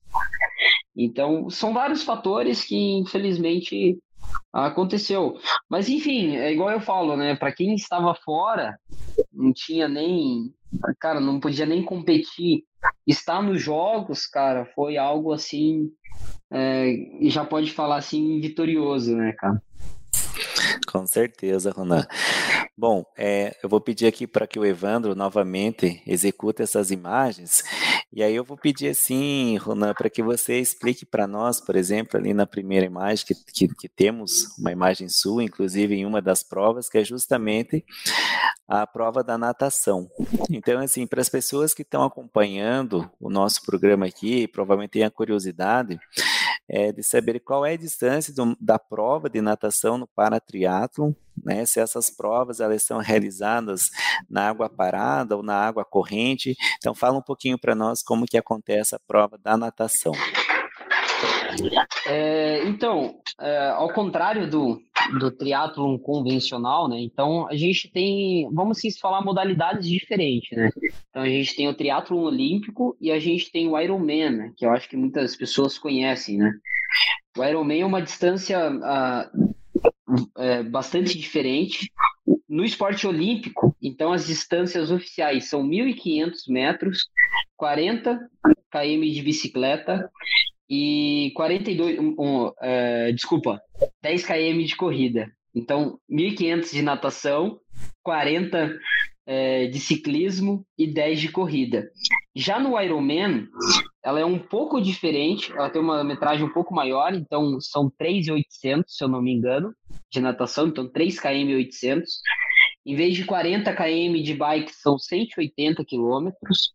Então, 0.97 1.51
são 1.51 1.75
vários 1.75 2.05
fatores 2.05 2.65
que, 2.65 2.77
infelizmente, 2.77 3.99
aconteceu. 4.53 5.41
Mas 5.69 5.89
enfim, 5.89 6.37
é 6.37 6.53
igual 6.53 6.71
eu 6.71 6.81
falo, 6.81 7.17
né? 7.17 7.35
Para 7.35 7.51
quem 7.51 7.75
estava 7.75 8.15
fora, 8.15 8.79
não 9.33 9.53
tinha 9.53 9.89
nem, 9.89 10.55
cara, 11.01 11.19
não 11.19 11.41
podia 11.41 11.67
nem 11.67 11.83
competir. 11.83 12.63
Estar 13.05 13.43
nos 13.43 13.61
jogos, 13.61 14.25
cara, 14.25 14.67
foi 14.67 14.97
algo 14.97 15.33
assim, 15.33 15.91
é, 16.49 16.95
já 17.23 17.45
pode 17.45 17.73
falar 17.73 17.97
assim 17.97 18.41
vitorioso, 18.41 19.17
né, 19.17 19.33
cara? 19.33 19.61
Com 20.87 21.05
certeza, 21.09 21.73
Ronan. 21.73 22.07
Bom, 22.81 23.05
é, 23.19 23.57
eu 23.61 23.69
vou 23.69 23.81
pedir 23.81 24.07
aqui 24.07 24.25
para 24.25 24.47
que 24.47 24.57
o 24.57 24.65
Evandro 24.65 25.13
novamente 25.17 26.01
execute 26.07 26.63
essas 26.63 26.93
imagens. 26.93 27.65
E 28.13 28.23
aí 28.23 28.33
eu 28.33 28.45
vou 28.45 28.57
pedir 28.57 28.91
assim, 28.91 29.57
Ronan, 29.57 29.93
para 29.93 30.09
que 30.09 30.23
você 30.23 30.61
explique 30.61 31.05
para 31.05 31.27
nós, 31.27 31.61
por 31.61 31.75
exemplo, 31.75 32.17
ali 32.17 32.33
na 32.33 32.47
primeira 32.47 32.87
imagem, 32.87 33.27
que, 33.27 33.35
que, 33.35 33.75
que, 33.75 33.89
temos 33.89 34.57
uma 34.57 34.71
imagem 34.71 35.09
sua, 35.09 35.43
inclusive 35.43 35.93
em 35.97 36.07
uma 36.07 36.23
das 36.23 36.45
provas, 36.45 36.89
que 36.89 36.99
é 36.99 37.05
justamente 37.05 37.85
a 38.69 38.87
prova 38.87 39.25
da 39.25 39.37
natação. 39.37 40.09
Então, 40.49 40.79
assim, 40.79 41.05
para 41.05 41.21
as 41.21 41.29
pessoas 41.29 41.75
que 41.75 41.83
estão 41.83 42.05
acompanhando 42.05 43.11
o 43.19 43.29
nosso 43.29 43.61
programa 43.67 44.07
aqui, 44.07 44.47
provavelmente 44.47 44.93
têm 44.93 45.03
a 45.03 45.11
curiosidade, 45.11 45.99
é, 46.69 46.93
de 46.93 47.03
saber 47.03 47.41
qual 47.41 47.65
é 47.65 47.73
a 47.73 47.77
distância 47.77 48.33
do, 48.35 48.57
da 48.61 48.79
prova 48.79 49.31
de 49.31 49.41
natação 49.41 49.97
no 49.97 50.07
paratriatlon, 50.07 51.13
né, 51.45 51.65
se 51.65 51.81
essas 51.81 52.11
provas 52.11 52.61
elas 52.61 52.83
são 52.83 52.99
realizadas 52.99 53.91
na 54.29 54.49
água 54.49 54.69
parada 54.69 55.37
ou 55.37 55.43
na 55.43 55.55
água 55.55 55.85
corrente. 55.85 56.55
Então 56.77 56.95
fala 56.95 57.19
um 57.19 57.23
pouquinho 57.23 57.59
para 57.59 57.75
nós 57.75 58.03
como 58.03 58.27
que 58.27 58.37
acontece 58.37 58.95
a 58.95 59.01
prova 59.07 59.39
da 59.39 59.57
natação. 59.57 60.13
É, 62.07 62.63
então, 62.65 63.21
é, 63.41 63.71
ao 63.71 63.93
contrário 63.93 64.49
do, 64.49 64.79
do 65.19 65.31
triatlon 65.31 65.99
convencional, 65.99 66.89
né? 66.89 67.01
Então 67.01 67.49
a 67.49 67.57
gente 67.57 67.91
tem, 67.91 68.49
vamos 68.53 68.79
assim 68.79 68.91
falar 68.99 69.25
modalidades 69.25 69.89
diferentes, 69.89 70.57
né? 70.57 70.71
Então 71.11 71.23
a 71.23 71.29
gente 71.29 71.55
tem 71.57 71.69
o 71.69 71.75
triatlon 71.75 72.23
olímpico 72.23 72.97
e 73.01 73.11
a 73.11 73.19
gente 73.19 73.51
tem 73.51 73.69
o 73.69 73.79
Ironman, 73.79 74.31
né? 74.31 74.53
que 74.57 74.67
eu 74.67 74.71
acho 74.71 74.89
que 74.89 74.97
muitas 74.97 75.37
pessoas 75.37 75.79
conhecem, 75.79 76.39
né? 76.39 76.53
O 77.37 77.45
Ironman 77.45 77.83
é 77.83 77.87
uma 77.87 78.03
distância 78.03 78.59
uh, 78.71 79.55
é, 80.37 80.63
bastante 80.63 81.19
diferente. 81.19 81.91
No 82.49 82.65
esporte 82.65 83.07
olímpico, 83.07 83.77
então 83.81 84.13
as 84.13 84.27
distâncias 84.27 84.91
oficiais 84.91 85.49
são 85.49 85.63
1.500 85.63 86.33
metros, 86.49 87.07
40 87.57 88.19
km 88.71 89.01
de 89.13 89.23
bicicleta 89.23 90.11
e 90.69 91.33
42, 91.35 91.99
um, 91.99 92.15
um, 92.19 92.53
é, 92.61 93.13
desculpa, 93.13 93.61
10 94.03 94.25
km 94.25 94.65
de 94.65 94.77
corrida. 94.77 95.31
Então, 95.55 95.99
1.500 96.11 96.73
de 96.73 96.83
natação, 96.83 97.59
40 98.03 98.79
é, 99.27 99.67
de 99.67 99.79
ciclismo 99.79 100.65
e 100.79 100.87
10 100.87 101.21
de 101.21 101.29
corrida. 101.31 101.91
Já 102.35 102.59
no 102.59 102.81
Ironman, 102.81 103.47
ela 104.03 104.21
é 104.21 104.25
um 104.25 104.39
pouco 104.39 104.81
diferente, 104.81 105.53
ela 105.53 105.69
tem 105.69 105.83
uma 105.83 106.03
metragem 106.03 106.47
um 106.47 106.53
pouco 106.53 106.75
maior, 106.75 107.13
então 107.13 107.61
são 107.61 107.91
3,800, 107.99 108.97
se 108.97 109.05
eu 109.05 109.09
não 109.09 109.21
me 109.21 109.33
engano, 109.33 109.75
de 110.11 110.21
natação, 110.21 110.69
então 110.69 110.89
3 110.89 111.21
km 111.21 111.55
800. 111.57 112.11
Em 112.87 112.95
vez 112.95 113.17
de 113.17 113.25
40 113.27 113.71
km 113.75 114.23
de 114.23 114.35
bike, 114.35 114.75
são 114.75 114.99
180 114.99 115.85
quilômetros. 115.85 116.73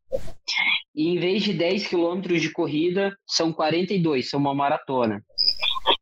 E 0.96 1.08
em 1.08 1.18
vez 1.18 1.42
de 1.42 1.54
10 1.54 1.88
quilômetros 1.88 2.40
de 2.40 2.52
corrida, 2.52 3.18
são 3.26 3.52
42, 3.52 4.30
são 4.30 4.40
uma 4.40 4.54
maratona. 4.54 5.24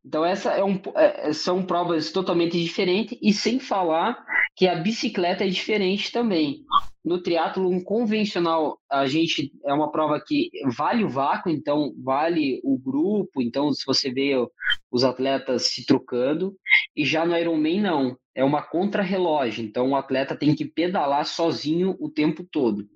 Então, 0.06 0.26
essa 0.26 0.52
é 0.52 0.63
um, 0.63 0.80
é, 0.96 1.32
são 1.34 1.63
provas 1.63 2.12
totalmente 2.12 2.62
diferentes, 2.62 3.17
e 3.22 3.34
sem 3.34 3.60
falar 3.60 4.24
que 4.56 4.67
a 4.67 4.76
bicicleta 4.76 5.44
é 5.44 5.48
diferente 5.48 6.12
também. 6.12 6.63
No 7.04 7.22
triatlo 7.22 7.84
convencional, 7.84 8.78
a 8.89 9.08
gente 9.08 9.52
é 9.65 9.74
uma 9.74 9.91
prova 9.91 10.22
que 10.26 10.50
vale 10.78 11.04
o 11.04 11.10
vácuo, 11.10 11.50
então 11.50 11.94
vale 11.98 12.60
o 12.63 12.78
grupo, 12.78 13.41
então 13.41 13.72
se 13.74 13.86
você 13.86 14.12
vê 14.12 14.34
os 14.91 15.04
atletas 15.04 15.67
se 15.67 15.86
trocando, 15.86 16.56
e 16.96 17.06
já 17.06 17.26
no 17.26 17.36
Ironman 17.36 17.82
não, 17.82 18.17
é 18.36 18.44
uma 18.44 18.62
contrarrelógio, 18.62 19.63
então 19.63 19.89
o 19.89 19.96
atleta 19.96 20.36
tem 20.36 20.54
que 20.54 20.65
pedalar 20.65 21.26
sozinho 21.26 21.96
o 22.00 22.10
tempo 22.10 22.46
todo. 22.52 22.88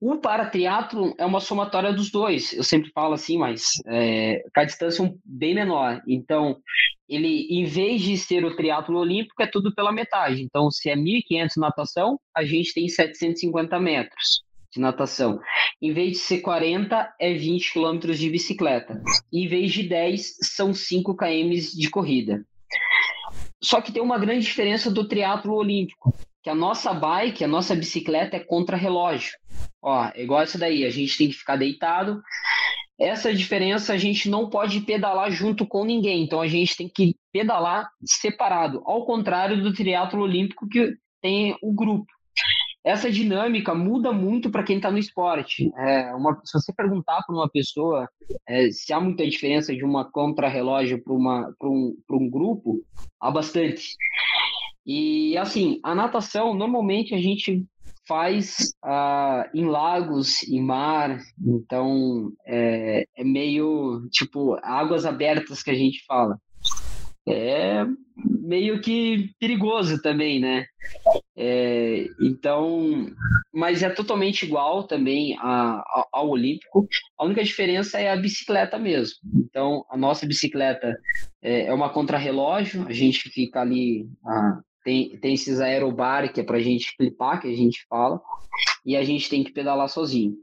O 0.00 0.16
paratriatlo 0.16 1.14
é 1.18 1.24
uma 1.24 1.38
somatória 1.38 1.92
dos 1.92 2.10
dois. 2.10 2.52
Eu 2.52 2.64
sempre 2.64 2.90
falo 2.90 3.14
assim, 3.14 3.38
mas 3.38 3.74
é, 3.86 4.42
com 4.52 4.60
a 4.60 4.64
distância 4.64 5.14
bem 5.24 5.54
menor. 5.54 6.02
Então, 6.08 6.56
ele, 7.08 7.46
em 7.50 7.64
vez 7.64 8.02
de 8.02 8.16
ser 8.16 8.44
o 8.44 8.56
triatlo 8.56 8.98
olímpico, 8.98 9.42
é 9.42 9.46
tudo 9.46 9.74
pela 9.74 9.92
metade. 9.92 10.42
Então, 10.42 10.70
se 10.70 10.90
é 10.90 10.96
1.500 10.96 11.50
natação, 11.56 12.18
a 12.34 12.44
gente 12.44 12.74
tem 12.74 12.88
750 12.88 13.78
metros 13.78 14.42
de 14.72 14.80
natação. 14.80 15.38
Em 15.80 15.92
vez 15.92 16.12
de 16.12 16.18
ser 16.18 16.40
40, 16.40 17.14
é 17.20 17.34
20 17.34 17.72
quilômetros 17.72 18.18
de 18.18 18.30
bicicleta. 18.30 19.00
Em 19.32 19.46
vez 19.46 19.72
de 19.72 19.82
10, 19.84 20.38
são 20.40 20.72
5 20.72 21.14
km 21.14 21.50
de 21.76 21.90
corrida. 21.90 22.44
Só 23.62 23.80
que 23.80 23.92
tem 23.92 24.02
uma 24.02 24.18
grande 24.18 24.44
diferença 24.44 24.90
do 24.90 25.06
triatlo 25.06 25.54
olímpico, 25.54 26.12
que 26.42 26.50
a 26.50 26.54
nossa 26.54 26.92
bike, 26.92 27.44
a 27.44 27.48
nossa 27.48 27.74
bicicleta 27.74 28.36
é 28.36 28.40
contra-relógio. 28.40 29.32
Ó, 29.80 30.10
igual 30.16 30.42
essa 30.42 30.58
daí, 30.58 30.84
a 30.84 30.90
gente 30.90 31.16
tem 31.16 31.28
que 31.28 31.34
ficar 31.34 31.56
deitado. 31.56 32.20
Essa 32.98 33.34
diferença 33.34 33.92
a 33.92 33.96
gente 33.96 34.28
não 34.28 34.50
pode 34.50 34.80
pedalar 34.80 35.30
junto 35.30 35.66
com 35.66 35.84
ninguém, 35.84 36.22
então 36.22 36.40
a 36.40 36.46
gente 36.46 36.76
tem 36.76 36.88
que 36.88 37.16
pedalar 37.32 37.88
separado, 38.04 38.82
ao 38.84 39.04
contrário 39.04 39.62
do 39.62 39.72
triatlo 39.72 40.22
olímpico 40.22 40.68
que 40.68 40.94
tem 41.20 41.56
o 41.62 41.72
grupo. 41.72 42.06
essa 42.84 43.10
dinâmica 43.10 43.74
muda 43.74 44.12
muito 44.12 44.50
para 44.50 44.62
quem 44.64 44.76
está 44.76 44.90
no 44.90 44.98
esporte. 44.98 45.70
É, 45.76 46.12
uma, 46.14 46.40
se 46.44 46.52
você 46.52 46.72
perguntar 46.72 47.22
para 47.24 47.34
uma 47.34 47.48
pessoa 47.48 48.08
é, 48.48 48.70
se 48.70 48.92
há 48.92 49.00
muita 49.00 49.28
diferença 49.28 49.74
de 49.74 49.84
uma 49.84 50.04
contra-relógio 50.04 51.02
para 51.02 51.12
um, 51.12 51.96
um 52.10 52.30
grupo, 52.30 52.84
há 53.20 53.30
bastante. 53.30 53.96
E 54.86 55.36
assim, 55.36 55.80
a 55.82 55.94
natação, 55.94 56.54
normalmente 56.54 57.14
a 57.14 57.18
gente 57.18 57.64
faz 58.06 58.74
uh, 58.84 59.48
em 59.54 59.64
lagos, 59.64 60.42
em 60.48 60.60
mar, 60.60 61.20
então 61.40 62.32
é, 62.44 63.06
é 63.16 63.24
meio 63.24 64.08
tipo 64.10 64.58
águas 64.62 65.06
abertas 65.06 65.62
que 65.62 65.70
a 65.70 65.74
gente 65.74 66.04
fala 66.04 66.36
é 67.26 67.86
meio 68.16 68.80
que 68.80 69.30
perigoso 69.38 70.00
também, 70.02 70.40
né? 70.40 70.66
É, 71.36 72.06
então, 72.20 73.06
mas 73.52 73.82
é 73.82 73.90
totalmente 73.90 74.44
igual 74.44 74.86
também 74.86 75.36
a, 75.38 75.76
a, 75.78 76.08
ao 76.12 76.30
Olímpico. 76.30 76.86
A 77.18 77.24
única 77.24 77.44
diferença 77.44 78.00
é 78.00 78.10
a 78.10 78.16
bicicleta 78.16 78.78
mesmo. 78.78 79.16
Então, 79.34 79.84
a 79.88 79.96
nossa 79.96 80.26
bicicleta 80.26 80.96
é, 81.40 81.66
é 81.66 81.72
uma 81.72 81.90
contrarrelógio, 81.90 82.86
a 82.86 82.92
gente 82.92 83.30
fica 83.30 83.60
ali. 83.60 84.08
A, 84.24 84.60
tem, 84.84 85.16
tem 85.18 85.34
esses 85.34 85.60
aerobar 85.60 86.32
que 86.32 86.40
é 86.40 86.44
para 86.44 86.56
a 86.56 86.62
gente 86.62 86.96
clipar, 86.96 87.40
que 87.40 87.48
a 87.48 87.56
gente 87.56 87.86
fala, 87.88 88.20
e 88.84 88.96
a 88.96 89.04
gente 89.04 89.28
tem 89.28 89.44
que 89.44 89.52
pedalar 89.52 89.88
sozinho. 89.88 90.36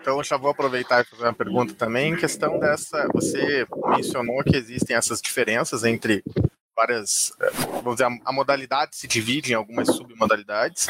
Então, 0.00 0.18
eu 0.18 0.24
já 0.24 0.36
vou 0.36 0.50
aproveitar 0.50 1.02
e 1.02 1.04
fazer 1.04 1.24
uma 1.24 1.34
pergunta 1.34 1.74
também 1.74 2.12
em 2.12 2.16
questão 2.16 2.58
dessa. 2.58 3.08
Você 3.12 3.66
mencionou 3.96 4.42
que 4.42 4.56
existem 4.56 4.96
essas 4.96 5.20
diferenças 5.20 5.84
entre 5.84 6.22
várias, 6.76 7.32
vamos 7.82 7.96
dizer, 7.96 8.20
a, 8.24 8.32
modalidade 8.32 8.96
se 8.96 9.06
divide 9.06 9.52
em 9.52 9.54
algumas 9.54 9.86
submodalidades, 9.88 10.88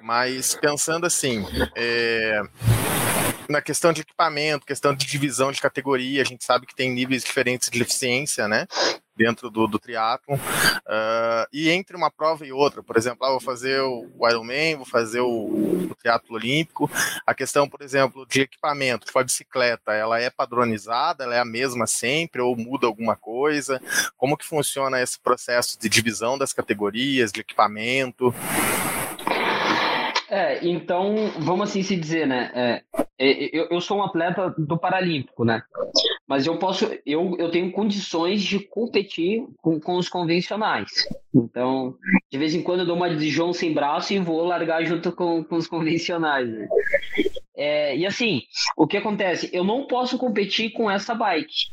mas 0.00 0.54
pensando 0.54 1.06
assim, 1.06 1.44
é, 1.76 2.40
na 3.48 3.62
questão 3.62 3.92
de 3.92 4.02
equipamento, 4.02 4.66
questão 4.66 4.94
de 4.94 5.06
divisão 5.06 5.50
de 5.50 5.60
categoria, 5.60 6.20
a 6.20 6.24
gente 6.24 6.44
sabe 6.44 6.66
que 6.66 6.74
tem 6.74 6.90
níveis 6.90 7.24
diferentes 7.24 7.70
de 7.70 7.80
eficiência, 7.80 8.46
né? 8.46 8.66
Dentro 9.16 9.50
do, 9.50 9.66
do 9.66 9.78
triatlon. 9.78 10.36
Uh, 10.36 11.48
e 11.52 11.70
entre 11.70 11.96
uma 11.96 12.10
prova 12.10 12.46
e 12.46 12.52
outra, 12.52 12.82
por 12.82 12.96
exemplo, 12.96 13.26
ah, 13.26 13.30
vou 13.30 13.40
fazer 13.40 13.80
o 13.80 14.06
Ironman, 14.28 14.76
vou 14.76 14.86
fazer 14.86 15.20
o, 15.20 15.28
o 15.28 15.94
triatlo 15.98 16.36
olímpico. 16.36 16.88
A 17.26 17.34
questão, 17.34 17.68
por 17.68 17.82
exemplo, 17.82 18.26
de 18.26 18.42
equipamento, 18.42 19.06
tipo 19.06 19.18
a 19.18 19.24
bicicleta, 19.24 19.92
ela 19.92 20.20
é 20.20 20.30
padronizada, 20.30 21.24
ela 21.24 21.34
é 21.34 21.40
a 21.40 21.44
mesma 21.44 21.86
sempre 21.86 22.40
ou 22.40 22.54
muda 22.54 22.86
alguma 22.86 23.16
coisa? 23.16 23.80
Como 24.16 24.36
que 24.36 24.46
funciona 24.46 25.00
esse 25.00 25.18
processo 25.18 25.78
de 25.80 25.88
divisão 25.88 26.38
das 26.38 26.52
categorias, 26.52 27.32
de 27.32 27.40
equipamento? 27.40 28.32
É, 30.30 30.66
então, 30.66 31.14
vamos 31.38 31.70
assim 31.70 31.82
se 31.82 31.96
dizer, 31.96 32.26
né? 32.26 32.50
É, 32.54 32.82
é, 33.18 33.56
eu, 33.56 33.68
eu 33.70 33.80
sou 33.80 33.98
um 33.98 34.02
atleta 34.02 34.54
do 34.58 34.78
Paralímpico, 34.78 35.44
né? 35.44 35.62
Mas 36.26 36.46
eu 36.46 36.58
posso, 36.58 36.90
eu, 37.06 37.34
eu 37.38 37.50
tenho 37.50 37.72
condições 37.72 38.42
de 38.42 38.60
competir 38.60 39.46
com, 39.62 39.80
com 39.80 39.96
os 39.96 40.08
convencionais. 40.08 40.90
Então, 41.34 41.96
de 42.30 42.38
vez 42.38 42.54
em 42.54 42.62
quando 42.62 42.80
eu 42.80 42.86
dou 42.86 42.96
uma 42.96 43.14
de 43.14 43.30
João 43.30 43.54
sem 43.54 43.72
braço 43.72 44.12
e 44.12 44.18
vou 44.18 44.44
largar 44.44 44.84
junto 44.84 45.10
com, 45.12 45.42
com 45.42 45.56
os 45.56 45.66
convencionais, 45.66 46.48
né? 46.48 46.68
É, 47.56 47.96
e 47.96 48.06
assim, 48.06 48.42
o 48.76 48.86
que 48.86 48.98
acontece? 48.98 49.48
Eu 49.52 49.64
não 49.64 49.86
posso 49.86 50.18
competir 50.18 50.72
com 50.72 50.90
essa 50.90 51.14
bike, 51.14 51.72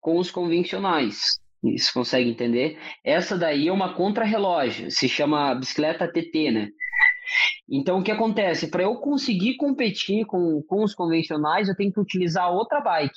com 0.00 0.18
os 0.18 0.30
convencionais. 0.30 1.38
Você 1.62 1.92
consegue 1.94 2.28
entender? 2.28 2.78
Essa 3.02 3.38
daí 3.38 3.68
é 3.68 3.72
uma 3.72 3.94
contra-relógio, 3.94 4.90
se 4.90 5.08
chama 5.08 5.54
bicicleta 5.54 6.06
TT, 6.06 6.50
né? 6.50 6.68
Então, 7.68 7.98
o 7.98 8.02
que 8.02 8.10
acontece? 8.10 8.68
Para 8.68 8.82
eu 8.82 8.96
conseguir 8.96 9.56
competir 9.56 10.24
com, 10.26 10.62
com 10.62 10.82
os 10.82 10.94
convencionais, 10.94 11.68
eu 11.68 11.76
tenho 11.76 11.92
que 11.92 12.00
utilizar 12.00 12.52
outra 12.52 12.80
bike. 12.80 13.14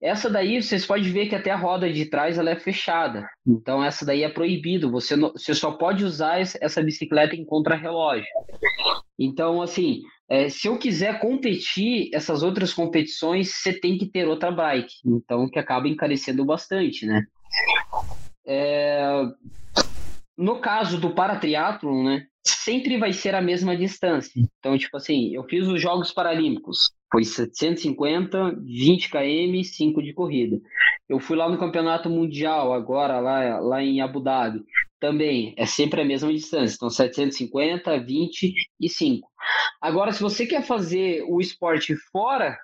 Essa 0.00 0.30
daí, 0.30 0.62
vocês 0.62 0.86
podem 0.86 1.10
ver 1.10 1.28
que 1.28 1.34
até 1.34 1.50
a 1.50 1.56
roda 1.56 1.92
de 1.92 2.06
trás 2.06 2.38
ela 2.38 2.50
é 2.50 2.56
fechada. 2.56 3.28
Então, 3.44 3.82
essa 3.82 4.06
daí 4.06 4.22
é 4.22 4.28
proibido. 4.28 4.90
Você, 4.92 5.16
não, 5.16 5.32
você 5.32 5.52
só 5.54 5.72
pode 5.72 6.04
usar 6.04 6.40
essa 6.40 6.82
bicicleta 6.82 7.34
em 7.34 7.44
contrarrelógio. 7.44 8.28
Então, 9.18 9.60
assim, 9.60 10.02
é, 10.30 10.48
se 10.48 10.68
eu 10.68 10.78
quiser 10.78 11.18
competir 11.18 12.10
essas 12.14 12.44
outras 12.44 12.72
competições, 12.72 13.52
você 13.52 13.72
tem 13.72 13.98
que 13.98 14.06
ter 14.06 14.28
outra 14.28 14.52
bike. 14.52 14.94
Então, 15.04 15.50
que 15.50 15.58
acaba 15.58 15.88
encarecendo 15.88 16.44
bastante, 16.44 17.04
né? 17.04 17.24
É... 18.46 19.10
No 20.36 20.60
caso 20.60 21.00
do 21.00 21.10
paratriatlon, 21.10 22.04
né? 22.04 22.26
Sempre 22.50 22.96
vai 22.98 23.12
ser 23.12 23.34
a 23.34 23.40
mesma 23.40 23.76
distância. 23.76 24.32
Então, 24.58 24.76
tipo 24.76 24.96
assim, 24.96 25.34
eu 25.34 25.44
fiz 25.44 25.66
os 25.66 25.80
Jogos 25.80 26.12
Paralímpicos, 26.12 26.92
foi 27.10 27.24
750, 27.24 28.56
20 28.60 29.10
km, 29.10 29.62
5 29.64 30.02
de 30.02 30.12
corrida. 30.12 30.60
Eu 31.08 31.18
fui 31.18 31.36
lá 31.36 31.48
no 31.48 31.58
Campeonato 31.58 32.10
Mundial 32.10 32.72
agora, 32.72 33.18
lá, 33.18 33.58
lá 33.60 33.82
em 33.82 34.00
Abu 34.00 34.20
Dhabi, 34.20 34.62
também 35.00 35.54
é 35.56 35.64
sempre 35.64 36.00
a 36.00 36.04
mesma 36.04 36.32
distância. 36.32 36.76
Então, 36.76 36.90
750, 36.90 37.98
20 38.00 38.54
e 38.80 38.88
5. 38.88 39.28
Agora, 39.80 40.12
se 40.12 40.20
você 40.20 40.44
quer 40.44 40.62
fazer 40.62 41.24
o 41.28 41.40
esporte 41.40 41.94
fora 42.10 42.58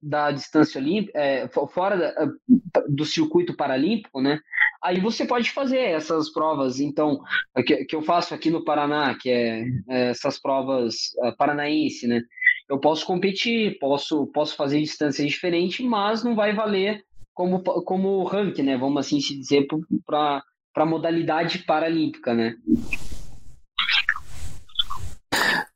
da 0.00 0.30
distância 0.30 0.80
olímpica, 0.80 1.18
é, 1.18 1.48
fora 1.48 1.96
da, 1.96 2.82
do 2.88 3.04
circuito 3.04 3.56
paralímpico, 3.56 4.20
né? 4.20 4.38
Aí 4.84 5.00
você 5.00 5.24
pode 5.24 5.50
fazer 5.50 5.78
essas 5.78 6.30
provas, 6.30 6.78
então, 6.78 7.18
que, 7.66 7.86
que 7.86 7.96
eu 7.96 8.02
faço 8.02 8.34
aqui 8.34 8.50
no 8.50 8.62
Paraná, 8.62 9.16
que 9.18 9.30
é, 9.30 9.64
é 9.88 10.10
essas 10.10 10.38
provas 10.38 10.94
uh, 11.24 11.34
paranaense, 11.38 12.06
né? 12.06 12.20
Eu 12.68 12.78
posso 12.78 13.06
competir, 13.06 13.78
posso, 13.78 14.26
posso 14.26 14.54
fazer 14.54 14.80
distâncias 14.80 15.26
diferentes, 15.26 15.84
mas 15.86 16.22
não 16.22 16.34
vai 16.34 16.54
valer 16.54 17.02
como, 17.32 17.62
como 17.62 18.24
ranking, 18.24 18.62
né? 18.62 18.76
Vamos 18.76 19.06
assim 19.06 19.20
se 19.20 19.34
dizer, 19.34 19.66
para 20.04 20.42
a 20.74 20.86
modalidade 20.86 21.60
paralímpica, 21.60 22.34
né? 22.34 22.54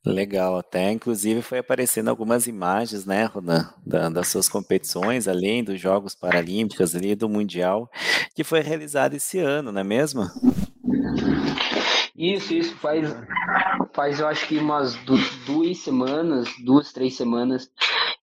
Legal, 0.09 0.57
até 0.57 0.91
inclusive 0.91 1.41
foi 1.41 1.59
aparecendo 1.59 2.09
algumas 2.09 2.47
imagens, 2.47 3.05
né, 3.05 3.25
Rodan, 3.25 3.69
da, 3.85 4.09
das 4.09 4.27
suas 4.27 4.49
competições, 4.49 5.27
além 5.27 5.63
dos 5.63 5.79
Jogos 5.79 6.15
Paralímpicos, 6.15 6.95
ali 6.95 7.15
do 7.15 7.29
Mundial, 7.29 7.89
que 8.33 8.43
foi 8.43 8.61
realizado 8.61 9.13
esse 9.15 9.39
ano, 9.39 9.71
não 9.71 9.81
é 9.81 9.83
mesmo? 9.83 10.29
Isso, 12.19 12.53
isso 12.53 12.75
faz, 12.79 13.15
faz 13.93 14.19
eu 14.19 14.27
acho 14.27 14.45
que 14.45 14.57
umas 14.57 14.93
duas 15.45 15.77
semanas, 15.77 16.49
duas, 16.65 16.91
três 16.91 17.15
semanas. 17.15 17.71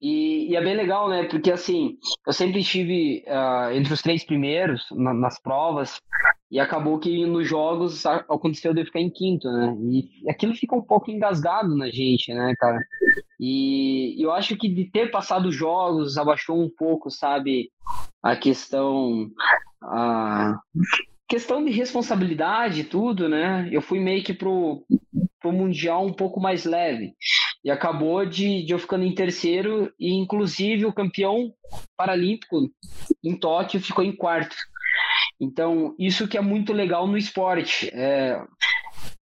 E, 0.02 0.50
e, 0.50 0.54
é 0.54 0.62
bem 0.62 0.76
legal, 0.76 1.09
né? 1.09 1.24
Porque 1.24 1.50
assim, 1.50 1.96
eu 2.26 2.32
sempre 2.35 2.61
estive 2.61 3.24
uh, 3.26 3.72
entre 3.72 3.94
os 3.94 4.02
três 4.02 4.22
primeiros 4.22 4.85
na, 4.92 5.14
nas 5.14 5.40
provas, 5.40 5.98
e 6.50 6.61
acabou 6.61 6.98
que 6.98 7.24
nos 7.24 7.48
jogos 7.48 8.04
aconteceu 8.04 8.74
de 8.74 8.82
eu 8.82 8.85
ficar 8.85 9.00
em 9.00 9.09
quinto, 9.09 9.50
né? 9.50 9.74
E 9.80 10.28
aquilo 10.28 10.54
fica 10.54 10.76
um 10.76 10.82
pouco 10.82 11.11
engasgado 11.11 11.74
na 11.74 11.88
gente, 11.88 12.35
né, 12.35 12.54
cara? 12.59 12.78
E 13.40 14.22
eu 14.22 14.30
acho 14.30 14.59
que 14.59 14.68
de 14.68 14.90
ter 14.90 15.11
passado 15.11 15.48
os 15.48 15.54
jogos 15.54 16.18
abaixou 16.18 16.62
um 16.62 16.68
pouco, 16.68 17.11
sabe, 17.11 17.70
a 18.22 18.37
questão. 18.37 19.30
A 19.82 20.61
questão 21.28 21.64
de 21.64 21.70
responsabilidade 21.70 22.80
e 22.80 22.84
tudo, 22.84 23.28
né? 23.28 23.68
Eu 23.70 23.82
fui 23.82 23.98
meio 23.98 24.22
que 24.22 24.32
pro, 24.32 24.84
pro 25.40 25.52
Mundial 25.52 26.06
um 26.06 26.12
pouco 26.12 26.40
mais 26.40 26.64
leve. 26.64 27.12
E 27.64 27.70
acabou 27.70 28.24
de, 28.24 28.64
de 28.64 28.72
eu 28.72 28.78
ficando 28.78 29.04
em 29.04 29.14
terceiro, 29.14 29.92
e 29.98 30.14
inclusive 30.14 30.86
o 30.86 30.92
campeão 30.92 31.52
paralímpico 31.96 32.70
em 33.24 33.36
Tóquio 33.36 33.80
ficou 33.80 34.04
em 34.04 34.14
quarto. 34.14 34.56
Então, 35.40 35.94
isso 35.98 36.28
que 36.28 36.38
é 36.38 36.40
muito 36.40 36.72
legal 36.72 37.06
no 37.06 37.18
esporte. 37.18 37.90
É, 37.92 38.40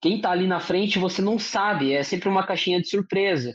quem 0.00 0.16
está 0.16 0.30
ali 0.30 0.46
na 0.46 0.58
frente 0.58 0.98
você 0.98 1.20
não 1.20 1.38
sabe, 1.38 1.92
é 1.92 2.02
sempre 2.02 2.28
uma 2.28 2.46
caixinha 2.46 2.80
de 2.80 2.88
surpresa. 2.88 3.54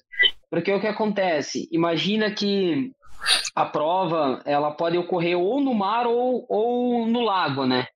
Porque 0.49 0.71
o 0.71 0.79
que 0.79 0.88
acontece? 0.88 1.67
Imagina 1.71 2.31
que 2.31 2.91
a 3.55 3.65
prova 3.65 4.41
ela 4.45 4.71
pode 4.71 4.97
ocorrer 4.97 5.38
ou 5.38 5.60
no 5.60 5.73
mar 5.73 6.05
ou, 6.05 6.45
ou 6.47 7.08
no 7.08 7.21
lago, 7.21 7.65
né? 7.65 7.88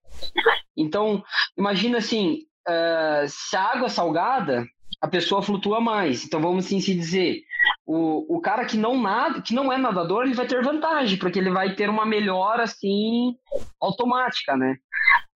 Então, 0.76 1.22
imagina 1.58 1.98
assim, 1.98 2.40
uh, 2.68 3.26
se 3.28 3.56
a 3.56 3.62
água 3.62 3.86
é 3.86 3.90
salgada, 3.90 4.66
a 5.00 5.08
pessoa 5.08 5.42
flutua 5.42 5.80
mais. 5.80 6.24
Então, 6.24 6.40
vamos 6.40 6.66
assim 6.66 6.80
se 6.80 6.94
dizer, 6.94 7.42
o, 7.86 8.36
o 8.36 8.40
cara 8.40 8.64
que 8.64 8.76
não 8.76 9.00
nada, 9.00 9.40
que 9.40 9.54
não 9.54 9.72
é 9.72 9.78
nadador, 9.78 10.24
ele 10.24 10.34
vai 10.34 10.46
ter 10.46 10.62
vantagem, 10.62 11.18
porque 11.18 11.38
ele 11.38 11.50
vai 11.50 11.74
ter 11.74 11.88
uma 11.88 12.04
melhora 12.04 12.64
assim 12.64 13.34
automática, 13.80 14.56
né? 14.56 14.76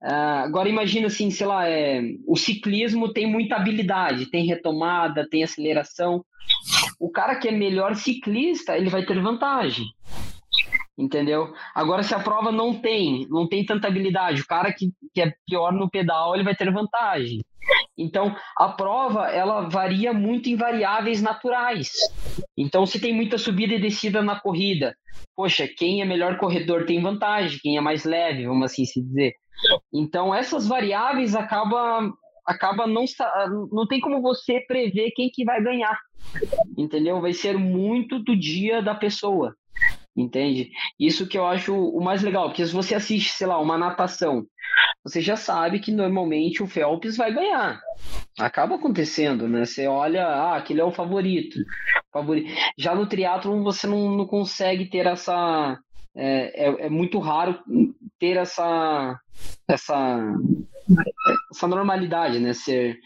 Uh, 0.03 0.44
agora 0.44 0.68
imagina 0.68 1.07
assim, 1.07 1.31
sei 1.31 1.47
lá, 1.47 1.68
é, 1.68 2.03
o 2.27 2.37
ciclismo 2.37 3.12
tem 3.12 3.27
muita 3.27 3.57
habilidade, 3.57 4.31
tem 4.31 4.47
retomada, 4.47 5.27
tem 5.29 5.42
aceleração. 5.42 6.25
O 7.01 7.11
cara 7.11 7.37
que 7.37 7.49
é 7.49 7.53
melhor 7.53 7.94
ciclista, 7.97 8.77
ele 8.77 8.90
vai 8.90 9.05
ter 9.05 9.20
vantagem. 9.20 9.87
Entendeu? 10.96 11.52
Agora, 11.74 12.02
se 12.02 12.14
a 12.14 12.20
prova 12.20 12.52
não 12.52 12.74
tem, 12.80 13.26
não 13.28 13.48
tem 13.48 13.64
tanta 13.64 13.88
habilidade, 13.88 14.40
o 14.40 14.46
cara 14.46 14.72
que, 14.72 14.92
que 15.12 15.20
é 15.20 15.33
pior 15.46 15.72
no 15.72 15.90
pedal, 15.90 16.35
ele 16.35 16.44
vai 16.44 16.54
ter 16.54 16.72
vantagem. 16.72 17.44
Então, 17.96 18.35
a 18.57 18.68
prova, 18.68 19.28
ela 19.28 19.68
varia 19.68 20.12
muito 20.12 20.48
em 20.48 20.57
variáveis 20.57 21.22
naturais. 21.22 21.90
Então, 22.57 22.85
se 22.85 23.00
tem 23.00 23.12
muita 23.12 23.38
subida 23.38 23.74
e 23.74 23.80
descida 23.80 24.22
na 24.22 24.38
corrida, 24.38 24.96
poxa, 25.35 25.66
quem 25.66 26.02
é 26.02 26.04
melhor 26.04 26.37
corredor 26.38 26.85
tem 26.85 27.00
vantagem, 27.00 27.59
quem 27.62 27.76
é 27.76 27.80
mais 27.80 28.04
leve, 28.04 28.46
vamos 28.46 28.64
assim 28.64 28.85
se 28.85 29.00
dizer. 29.02 29.35
Então, 29.92 30.35
essas 30.35 30.66
variáveis 30.66 31.35
acaba 31.35 32.12
acaba 32.46 32.87
não 32.87 33.07
não 33.72 33.87
tem 33.87 34.00
como 34.00 34.20
você 34.20 34.61
prever 34.61 35.12
quem 35.12 35.30
que 35.30 35.44
vai 35.44 35.62
ganhar. 35.62 35.98
Entendeu? 36.76 37.20
Vai 37.20 37.33
ser 37.33 37.57
muito 37.57 38.18
do 38.18 38.37
dia 38.37 38.83
da 38.83 38.94
pessoa. 38.94 39.57
Entende? 40.16 40.70
Isso 40.98 41.27
que 41.27 41.37
eu 41.37 41.44
acho 41.44 41.74
o 41.74 42.03
mais 42.03 42.22
legal, 42.22 42.44
porque 42.46 42.64
se 42.64 42.72
você 42.72 42.94
assiste, 42.94 43.33
sei 43.33 43.48
lá, 43.48 43.61
uma 43.61 43.77
natação, 43.77 44.46
você 45.03 45.20
já 45.20 45.37
sabe 45.37 45.81
que 45.81 45.90
normalmente 45.90 46.62
o 46.62 46.66
Phelps 46.66 47.16
vai 47.16 47.33
ganhar. 47.33 47.81
Acaba 48.38 48.77
acontecendo, 48.77 49.48
né? 49.48 49.64
Você 49.64 49.87
olha, 49.87 50.27
ah, 50.27 50.57
aquele 50.57 50.81
é 50.81 50.85
o 50.85 50.92
favorito. 50.92 51.59
favorito. 52.12 52.48
Já 52.79 52.94
no 52.94 53.07
triatlon 53.07 53.62
você 53.62 53.87
não, 53.87 54.16
não 54.16 54.27
consegue 54.27 54.87
ter 54.87 55.07
essa. 55.07 55.79
É, 56.16 56.68
é, 56.68 56.87
é 56.87 56.88
muito 56.88 57.18
raro 57.18 57.59
ter 58.20 58.37
essa, 58.37 59.18
essa, 59.68 60.33
essa 61.51 61.66
normalidade, 61.66 62.38
né? 62.38 62.53
Ser, 62.53 62.99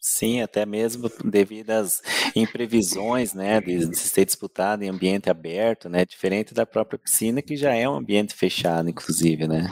Sim, 0.00 0.40
até 0.40 0.64
mesmo 0.64 1.10
devido 1.24 1.70
às 1.70 2.00
imprevisões, 2.34 3.34
né, 3.34 3.60
de, 3.60 3.88
de, 3.88 3.96
ser 3.96 4.24
disputado 4.24 4.82
em 4.82 4.88
ambiente 4.88 5.28
aberto, 5.28 5.88
né, 5.88 6.04
diferente 6.04 6.54
da 6.54 6.64
própria 6.64 6.98
piscina 6.98 7.42
que 7.42 7.56
já 7.56 7.74
é 7.74 7.88
um 7.88 7.96
ambiente 7.96 8.34
fechado, 8.34 8.88
inclusive, 8.88 9.46
né. 9.46 9.68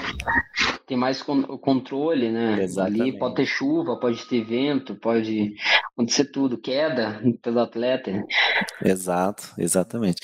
Tem 0.86 0.96
mais 0.96 1.20
o 1.20 1.58
controle, 1.58 2.30
né? 2.30 2.62
Exatamente. 2.62 3.02
Ali 3.02 3.18
pode 3.18 3.34
ter 3.34 3.46
chuva, 3.46 3.98
pode 3.98 4.24
ter 4.26 4.44
vento, 4.44 4.94
pode 4.94 5.54
acontecer 5.92 6.26
tudo, 6.26 6.56
queda 6.56 7.20
pelo 7.42 7.58
atleta. 7.58 8.24
Exato, 8.84 9.52
exatamente. 9.58 10.20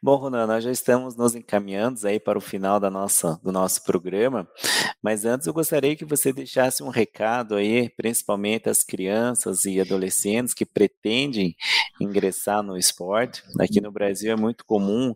Bom, 0.00 0.16
Ronan, 0.16 0.46
nós 0.46 0.62
já 0.62 0.70
estamos 0.70 1.16
nos 1.16 1.34
encaminhando 1.34 1.98
aí 2.06 2.20
para 2.20 2.38
o 2.38 2.40
final 2.40 2.78
da 2.78 2.90
nossa, 2.90 3.40
do 3.42 3.50
nosso 3.50 3.82
programa, 3.82 4.46
mas 5.02 5.24
antes 5.24 5.46
eu 5.46 5.52
gostaria 5.52 5.96
que 5.96 6.04
você 6.04 6.32
deixasse 6.32 6.82
um 6.82 6.90
recado 6.90 7.56
aí, 7.56 7.90
principalmente 7.96 8.68
às 8.68 8.84
crianças 8.84 9.64
e 9.64 9.80
adolescentes 9.80 10.54
que 10.54 10.64
pretendem 10.64 11.56
ingressar 12.00 12.62
no 12.62 12.76
esporte. 12.76 13.42
Aqui 13.58 13.80
no 13.80 13.90
Brasil 13.90 14.32
é 14.32 14.36
muito 14.36 14.64
comum, 14.64 15.12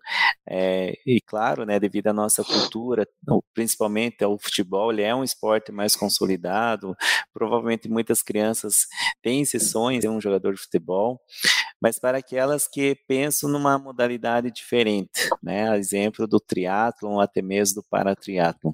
é, 0.49 0.95
e 1.07 1.21
claro, 1.21 1.65
né, 1.65 1.79
devido 1.79 2.09
à 2.09 2.13
nossa 2.13 2.43
cultura, 2.43 3.07
principalmente 3.55 4.25
ao 4.25 4.39
futebol, 4.39 4.88
ele 4.91 5.03
é 5.03 5.15
um 5.15 5.25
esporte 5.25 5.73
mais 5.73 5.95
consolidado, 5.95 6.97
provavelmente 7.33 7.89
muitas 7.89 8.23
crianças 8.23 8.87
têm 9.23 9.43
esse 9.43 9.61
sonho 9.61 10.01
de 10.01 10.09
um 10.09 10.21
jogador 10.21 10.55
de 10.55 10.61
futebol, 10.61 11.21
mas 11.81 11.99
para 11.99 12.19
aquelas 12.19 12.67
que 12.67 12.97
pensam 13.07 13.49
numa 13.49 13.79
modalidade 13.79 14.51
diferente, 14.51 15.29
né, 15.43 15.77
exemplo 15.77 16.27
do 16.27 16.41
triatlon 16.41 17.15
ou 17.15 17.21
até 17.21 17.41
mesmo 17.41 17.81
do 17.81 17.89
paratriatlon. 17.89 18.73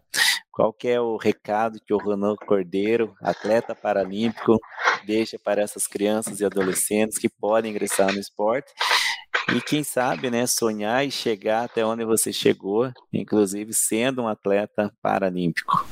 Qual 0.50 0.72
que 0.72 0.88
é 0.88 1.00
o 1.00 1.16
recado 1.16 1.80
que 1.84 1.92
o 1.92 1.98
Ronan 1.98 2.36
Cordeiro, 2.36 3.14
atleta 3.20 3.74
paralímpico, 3.74 4.58
deixa 5.04 5.36
para 5.36 5.60
essas 5.60 5.86
crianças 5.86 6.40
e 6.40 6.44
adolescentes 6.44 7.18
que 7.18 7.28
podem 7.28 7.72
ingressar 7.72 8.12
no 8.12 8.20
esporte 8.20 8.72
e 9.52 9.60
quem 9.60 9.84
sabe, 9.84 10.30
né, 10.30 10.46
sonhar 10.46 11.06
e 11.06 11.10
chegar 11.10 11.64
até 11.64 11.84
onde 11.84 12.04
você 12.04 12.32
chegou, 12.32 12.90
inclusive 13.12 13.72
sendo 13.74 14.22
um 14.22 14.28
atleta 14.28 14.92
paralímpico? 15.02 15.86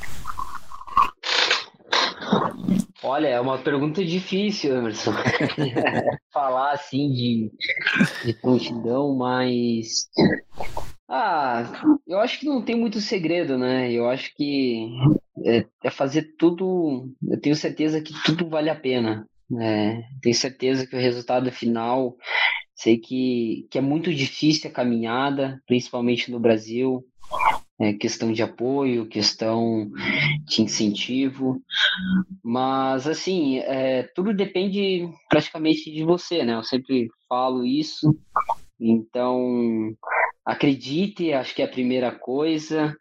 Olha, 3.05 3.27
é 3.27 3.41
uma 3.41 3.59
pergunta 3.59 4.05
difícil, 4.05 4.77
Emerson. 4.77 5.13
Falar 6.33 6.73
assim 6.73 7.11
de, 7.11 7.51
de 8.25 8.33
prontidão, 8.35 9.17
mas. 9.17 10.09
Ah, 11.09 11.83
eu 12.07 12.21
acho 12.21 12.39
que 12.39 12.47
não 12.47 12.63
tem 12.63 12.77
muito 12.77 13.01
segredo, 13.01 13.59
né? 13.59 13.91
Eu 13.91 14.09
acho 14.09 14.33
que 14.37 14.89
é, 15.45 15.67
é 15.83 15.91
fazer 15.91 16.35
tudo. 16.39 17.13
Eu 17.29 17.41
tenho 17.41 17.57
certeza 17.57 18.01
que 18.01 18.15
tudo 18.25 18.49
vale 18.49 18.71
a 18.71 18.75
pena. 18.75 19.27
Né? 19.51 20.05
Tenho 20.23 20.35
certeza 20.35 20.87
que 20.87 20.95
o 20.95 21.01
resultado 21.01 21.51
final. 21.51 22.17
Sei 22.75 22.99
que, 22.99 23.67
que 23.71 23.79
é 23.79 23.81
muito 23.81 24.13
difícil 24.13 24.71
a 24.71 24.73
caminhada, 24.73 25.61
principalmente 25.67 26.31
no 26.31 26.41
Brasil 26.41 27.05
é, 27.81 27.93
questão 27.93 28.33
de 28.33 28.43
apoio, 28.43 29.09
questão 29.09 29.91
de 30.47 30.63
incentivo, 30.63 31.61
mas 32.43 33.07
assim, 33.07 33.59
é, 33.59 34.05
tudo 34.15 34.35
depende 34.35 35.09
praticamente 35.29 35.91
de 35.91 36.05
você, 36.05 36.45
né? 36.45 36.55
Eu 36.55 36.63
sempre 36.63 37.09
falo 37.29 37.65
isso, 37.65 38.17
então 38.79 39.95
acredite, 40.45 41.33
acho 41.33 41.55
que 41.55 41.63
é 41.63 41.65
a 41.65 41.69
primeira 41.69 42.13
coisa. 42.13 42.97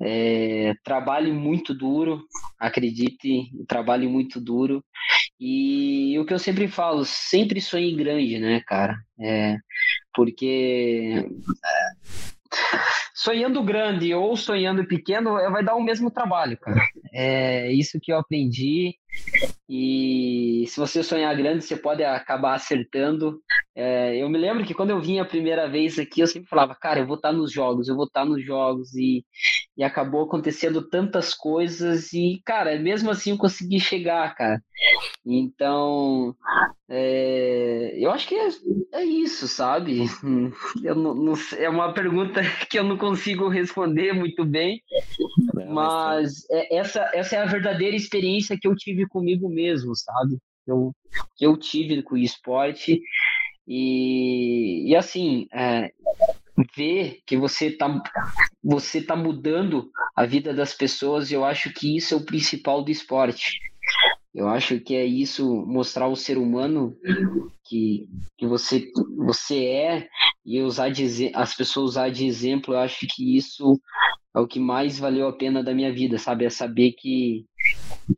É, 0.00 0.74
trabalhe 0.84 1.32
muito 1.32 1.74
duro, 1.74 2.22
acredite, 2.58 3.50
trabalhe 3.66 4.06
muito 4.06 4.40
duro. 4.40 4.82
E 5.40 6.16
o 6.18 6.24
que 6.24 6.32
eu 6.32 6.38
sempre 6.38 6.68
falo, 6.68 7.04
sempre 7.04 7.60
sonhe 7.60 7.94
grande, 7.94 8.38
né, 8.38 8.60
cara? 8.66 8.96
É, 9.20 9.56
porque 10.14 11.24
sonhando 13.14 13.62
grande 13.62 14.14
ou 14.14 14.36
sonhando 14.36 14.86
pequeno 14.86 15.34
vai 15.50 15.64
dar 15.64 15.74
o 15.74 15.82
mesmo 15.82 16.10
trabalho, 16.10 16.56
cara. 16.58 16.80
É 17.12 17.72
isso 17.72 17.98
que 18.00 18.12
eu 18.12 18.18
aprendi. 18.18 18.94
E 19.68 20.64
se 20.68 20.78
você 20.78 21.02
sonhar 21.02 21.36
grande, 21.36 21.64
você 21.64 21.76
pode 21.76 22.02
acabar 22.02 22.54
acertando. 22.54 23.40
É, 23.74 24.16
eu 24.16 24.28
me 24.28 24.38
lembro 24.38 24.64
que 24.64 24.74
quando 24.74 24.90
eu 24.90 25.00
vim 25.00 25.18
a 25.18 25.24
primeira 25.24 25.68
vez 25.68 25.98
aqui, 25.98 26.20
eu 26.20 26.26
sempre 26.26 26.48
falava, 26.48 26.74
cara, 26.74 27.00
eu 27.00 27.06
vou 27.06 27.16
estar 27.16 27.32
nos 27.32 27.52
jogos, 27.52 27.88
eu 27.88 27.96
vou 27.96 28.06
estar 28.06 28.24
nos 28.24 28.44
jogos. 28.44 28.94
E, 28.94 29.24
e 29.76 29.84
acabou 29.84 30.24
acontecendo 30.24 30.88
tantas 30.88 31.34
coisas. 31.34 32.12
E, 32.12 32.40
cara, 32.44 32.78
mesmo 32.78 33.10
assim 33.10 33.30
eu 33.30 33.38
consegui 33.38 33.80
chegar, 33.80 34.34
cara. 34.34 34.62
Então, 35.26 36.34
é, 36.88 37.92
eu 37.96 38.10
acho 38.10 38.26
que 38.26 38.34
é, 38.34 38.48
é 38.94 39.04
isso, 39.04 39.46
sabe? 39.46 40.04
Eu 40.82 40.94
não, 40.94 41.14
não, 41.14 41.34
é 41.56 41.68
uma 41.68 41.92
pergunta 41.92 42.40
que 42.70 42.78
eu 42.78 42.84
não 42.84 42.96
consigo 42.96 43.48
responder 43.48 44.12
muito 44.12 44.44
bem, 44.44 44.82
mas 45.68 46.48
é, 46.50 46.78
essa, 46.78 47.10
essa 47.12 47.36
é 47.36 47.42
a 47.42 47.46
verdadeira 47.46 47.96
experiência 47.96 48.56
que 48.58 48.66
eu 48.66 48.74
tive 48.74 49.06
comigo 49.06 49.48
mesmo, 49.48 49.94
sabe? 49.94 50.38
Eu, 50.66 50.92
que 51.36 51.44
eu 51.44 51.56
tive 51.56 52.02
com 52.02 52.14
o 52.14 52.18
esporte. 52.18 53.00
E, 53.66 54.90
e 54.90 54.96
assim, 54.96 55.46
é, 55.52 55.92
ver 56.74 57.20
que 57.26 57.36
você 57.36 57.70
tá, 57.70 58.02
você 58.62 59.02
tá 59.02 59.14
mudando 59.14 59.90
a 60.16 60.24
vida 60.24 60.54
das 60.54 60.74
pessoas, 60.74 61.30
eu 61.30 61.44
acho 61.44 61.72
que 61.72 61.96
isso 61.96 62.14
é 62.14 62.16
o 62.16 62.24
principal 62.24 62.82
do 62.82 62.90
esporte. 62.90 63.58
Eu 64.34 64.48
acho 64.48 64.78
que 64.80 64.94
é 64.94 65.04
isso, 65.04 65.64
mostrar 65.66 66.06
o 66.06 66.16
ser 66.16 66.38
humano 66.38 66.96
que, 67.64 68.08
que 68.36 68.46
você, 68.46 68.90
você 69.16 69.64
é 69.64 70.08
e 70.44 70.62
usar 70.62 70.90
de, 70.90 71.30
as 71.34 71.54
pessoas 71.54 71.90
usar 71.90 72.10
de 72.10 72.26
exemplo, 72.26 72.74
eu 72.74 72.78
acho 72.78 73.06
que 73.08 73.36
isso 73.36 73.80
é 74.34 74.40
o 74.40 74.46
que 74.46 74.60
mais 74.60 74.98
valeu 74.98 75.28
a 75.28 75.36
pena 75.36 75.62
da 75.62 75.74
minha 75.74 75.92
vida, 75.92 76.18
sabe? 76.18 76.44
É 76.44 76.50
saber 76.50 76.92
que, 76.92 77.44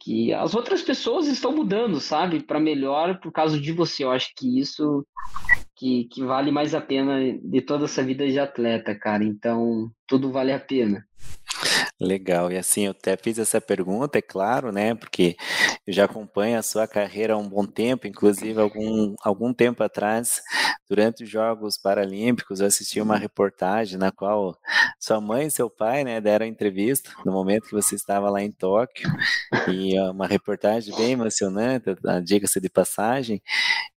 que 0.01 0.33
as 0.33 0.55
outras 0.55 0.83
pessoas 0.83 1.27
estão 1.27 1.55
mudando, 1.55 2.01
sabe? 2.01 2.43
Para 2.43 2.61
melhor 2.61 3.19
por 3.21 3.33
causa 3.33 3.59
de 3.59 3.73
você. 3.73 4.05
Eu 4.05 4.11
acho 4.11 4.33
que 4.37 4.59
isso 4.59 5.05
que, 5.77 6.05
que 6.05 6.23
vale 6.23 6.51
mais 6.51 6.75
a 6.75 6.81
pena 6.81 7.19
de 7.43 7.63
toda 7.63 7.87
essa 7.87 8.03
vida 8.03 8.27
de 8.29 8.39
atleta, 8.39 8.95
cara. 8.95 9.25
Então, 9.25 9.91
tudo 10.07 10.31
vale 10.31 10.53
a 10.53 10.61
pena. 10.61 11.05
Legal, 12.01 12.51
e 12.51 12.57
assim, 12.57 12.87
eu 12.87 12.93
até 12.93 13.17
fiz 13.17 13.39
essa 13.39 13.61
pergunta, 13.61 14.19
é 14.19 14.23
claro, 14.23 14.73
né, 14.73 14.95
porque 14.95 15.37
eu 15.87 15.93
já 15.93 16.05
acompanho 16.05 16.59
a 16.59 16.63
sua 16.63 16.87
carreira 16.87 17.35
há 17.35 17.37
um 17.37 17.47
bom 17.49 17.67
tempo, 17.67 18.07
inclusive 18.07 18.59
algum, 18.59 19.15
algum 19.23 19.53
tempo 19.53 19.83
atrás, 19.83 20.41
durante 20.89 21.25
os 21.25 21.31
Jogos 21.31 21.77
Paralímpicos, 21.77 22.61
eu 22.61 22.67
assisti 22.67 23.01
uma 23.01 23.19
reportagem 23.19 23.99
na 23.99 24.11
qual 24.11 24.57
sua 24.99 25.21
mãe 25.21 25.47
e 25.49 25.51
seu 25.51 25.69
pai, 25.69 26.03
né, 26.05 26.21
deram 26.21 26.47
entrevista 26.47 27.11
no 27.25 27.33
momento 27.33 27.67
que 27.67 27.73
você 27.73 27.95
estava 27.97 28.31
lá 28.31 28.41
em 28.43 28.51
Tóquio, 28.51 29.11
e 29.69 29.95
é 29.97 30.03
uma 30.11 30.27
reportagem 30.27 30.95
bem 30.97 31.13
emocionante, 31.13 31.85
diga-se 32.25 32.61
de 32.61 32.71
passagem, 32.71 33.43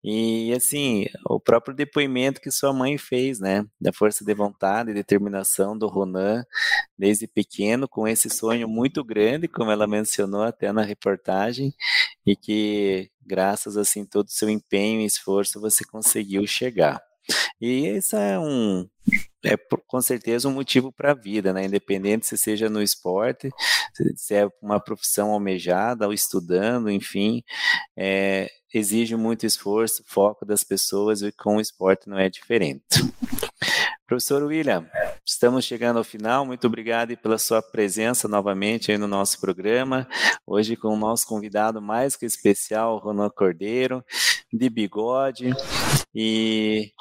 e 0.02 0.52
assim, 0.52 1.06
o 1.26 1.38
próprio 1.38 1.76
depoimento 1.76 2.40
que 2.40 2.50
sua 2.50 2.72
mãe 2.72 2.98
fez, 2.98 3.38
né, 3.38 3.64
da 3.80 3.92
força 3.92 4.24
de 4.24 4.34
vontade 4.34 4.90
e 4.90 4.94
determinação 4.94 5.78
do 5.78 5.86
Ronan, 5.86 6.44
desde 6.98 7.11
pequeno, 7.26 7.88
com 7.88 8.06
esse 8.06 8.28
sonho 8.30 8.68
muito 8.68 9.04
grande, 9.04 9.48
como 9.48 9.70
ela 9.70 9.86
mencionou 9.86 10.42
até 10.42 10.72
na 10.72 10.82
reportagem, 10.82 11.74
e 12.26 12.34
que 12.36 13.10
graças 13.24 13.76
assim 13.76 14.04
todo 14.04 14.26
o 14.26 14.32
seu 14.32 14.48
empenho 14.48 15.00
e 15.00 15.06
esforço 15.06 15.60
você 15.60 15.84
conseguiu 15.84 16.46
chegar. 16.46 17.02
E 17.60 17.86
esse 17.86 18.16
é 18.16 18.38
um 18.38 18.88
é 19.44 19.56
com 19.86 20.00
certeza 20.00 20.48
um 20.48 20.52
motivo 20.52 20.92
para 20.92 21.12
a 21.12 21.14
vida, 21.14 21.52
né? 21.52 21.64
Independente 21.64 22.26
se 22.26 22.38
seja 22.38 22.68
no 22.68 22.82
esporte, 22.82 23.50
se 24.14 24.34
é 24.34 24.48
uma 24.60 24.80
profissão 24.80 25.32
almejada 25.32 26.06
ou 26.06 26.12
estudando, 26.12 26.90
enfim, 26.90 27.42
é, 27.96 28.48
exige 28.72 29.16
muito 29.16 29.44
esforço, 29.44 30.04
foco 30.06 30.44
das 30.44 30.62
pessoas 30.64 31.22
e 31.22 31.32
com 31.32 31.56
o 31.56 31.60
esporte 31.60 32.08
não 32.08 32.18
é 32.18 32.28
diferente. 32.28 32.84
Professor 34.06 34.42
William, 34.42 34.86
estamos 35.26 35.64
chegando 35.64 35.96
ao 35.96 36.04
final. 36.04 36.44
Muito 36.44 36.66
obrigado 36.66 37.16
pela 37.16 37.38
sua 37.38 37.62
presença 37.62 38.28
novamente 38.28 38.96
no 38.98 39.08
nosso 39.08 39.40
programa. 39.40 40.06
Hoje 40.46 40.76
com 40.76 40.88
o 40.88 40.98
nosso 40.98 41.26
convidado 41.26 41.80
mais 41.80 42.14
que 42.14 42.26
especial, 42.26 42.98
Ronan 42.98 43.30
Cordeiro, 43.30 44.04
de 44.52 44.68
bigode. 44.68 45.54
E, 46.14 46.92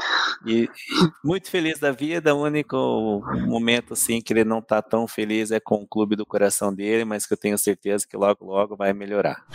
e, 0.46 0.70
muito 1.24 1.50
feliz 1.50 1.80
da 1.80 1.92
vida. 1.92 2.34
O 2.36 2.44
único 2.44 3.22
momento 3.48 3.94
assim 3.94 4.22
que 4.22 4.34
ele 4.34 4.44
não 4.44 4.60
está 4.60 4.82
tão 4.82 5.08
feliz 5.08 5.52
é 5.52 5.60
com 5.60 5.76
o 5.76 5.88
clube 5.88 6.16
do 6.16 6.26
coração 6.26 6.74
dele, 6.74 7.06
mas 7.06 7.26
que 7.26 7.34
eu 7.34 7.38
tenho 7.38 7.58
certeza 7.58 8.06
que 8.08 8.18
logo, 8.18 8.46
logo 8.46 8.76
vai 8.76 8.94
melhorar. 8.94 9.46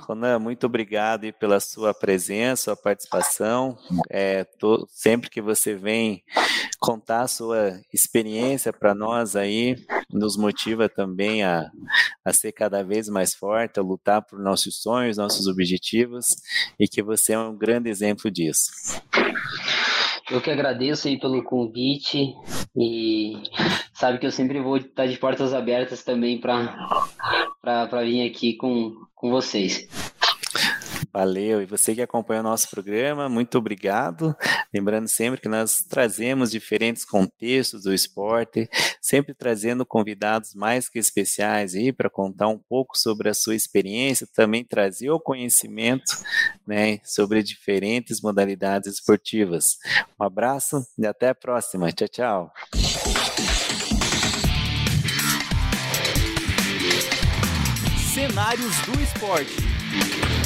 Ronan, 0.00 0.38
muito 0.38 0.64
obrigado 0.64 1.30
pela 1.34 1.60
sua 1.60 1.92
presença, 1.92 2.64
sua 2.64 2.76
participação. 2.76 3.76
É, 4.08 4.44
tô, 4.44 4.86
sempre 4.90 5.28
que 5.28 5.40
você 5.40 5.74
vem 5.74 6.22
contar 6.78 7.22
a 7.22 7.28
sua 7.28 7.80
experiência 7.92 8.72
para 8.72 8.94
nós 8.94 9.36
aí, 9.36 9.76
nos 10.10 10.36
motiva 10.36 10.88
também 10.88 11.42
a, 11.42 11.70
a 12.24 12.32
ser 12.32 12.52
cada 12.52 12.82
vez 12.82 13.08
mais 13.08 13.34
forte, 13.34 13.78
a 13.78 13.82
lutar 13.82 14.22
por 14.22 14.38
nossos 14.38 14.80
sonhos, 14.80 15.16
nossos 15.16 15.46
objetivos, 15.46 16.36
e 16.78 16.88
que 16.88 17.02
você 17.02 17.34
é 17.34 17.38
um 17.38 17.56
grande 17.56 17.90
exemplo 17.90 18.30
disso. 18.30 18.70
Eu 20.30 20.40
que 20.42 20.50
agradeço 20.50 21.08
aí 21.08 21.18
pelo 21.18 21.42
convite 21.42 22.34
e 22.76 23.42
sabe 23.94 24.18
que 24.18 24.26
eu 24.26 24.30
sempre 24.30 24.60
vou 24.60 24.76
estar 24.76 25.06
de 25.06 25.16
portas 25.16 25.54
abertas 25.54 26.04
também 26.04 26.38
para 26.38 28.02
vir 28.02 28.28
aqui 28.28 28.54
com, 28.54 28.94
com 29.14 29.30
vocês. 29.30 29.88
Valeu. 31.12 31.62
E 31.62 31.66
você 31.66 31.94
que 31.94 32.02
acompanha 32.02 32.40
o 32.40 32.44
nosso 32.44 32.68
programa, 32.70 33.28
muito 33.28 33.56
obrigado. 33.58 34.36
Lembrando 34.72 35.08
sempre 35.08 35.40
que 35.40 35.48
nós 35.48 35.84
trazemos 35.88 36.50
diferentes 36.50 37.04
contextos 37.04 37.82
do 37.84 37.94
esporte, 37.94 38.68
sempre 39.00 39.34
trazendo 39.34 39.86
convidados 39.86 40.54
mais 40.54 40.88
que 40.88 40.98
especiais 40.98 41.74
aí 41.74 41.92
para 41.92 42.10
contar 42.10 42.48
um 42.48 42.58
pouco 42.58 42.96
sobre 42.96 43.28
a 43.28 43.34
sua 43.34 43.54
experiência, 43.54 44.28
também 44.34 44.64
trazer 44.64 45.10
o 45.10 45.20
conhecimento, 45.20 46.12
né, 46.66 47.00
sobre 47.04 47.42
diferentes 47.42 48.20
modalidades 48.20 48.94
esportivas. 48.94 49.78
Um 50.20 50.24
abraço 50.24 50.84
e 50.98 51.06
até 51.06 51.30
a 51.30 51.34
próxima. 51.34 51.90
Tchau, 51.92 52.08
tchau. 52.08 52.52
Cenários 58.12 58.76
do 58.82 59.00
esporte. 59.00 60.37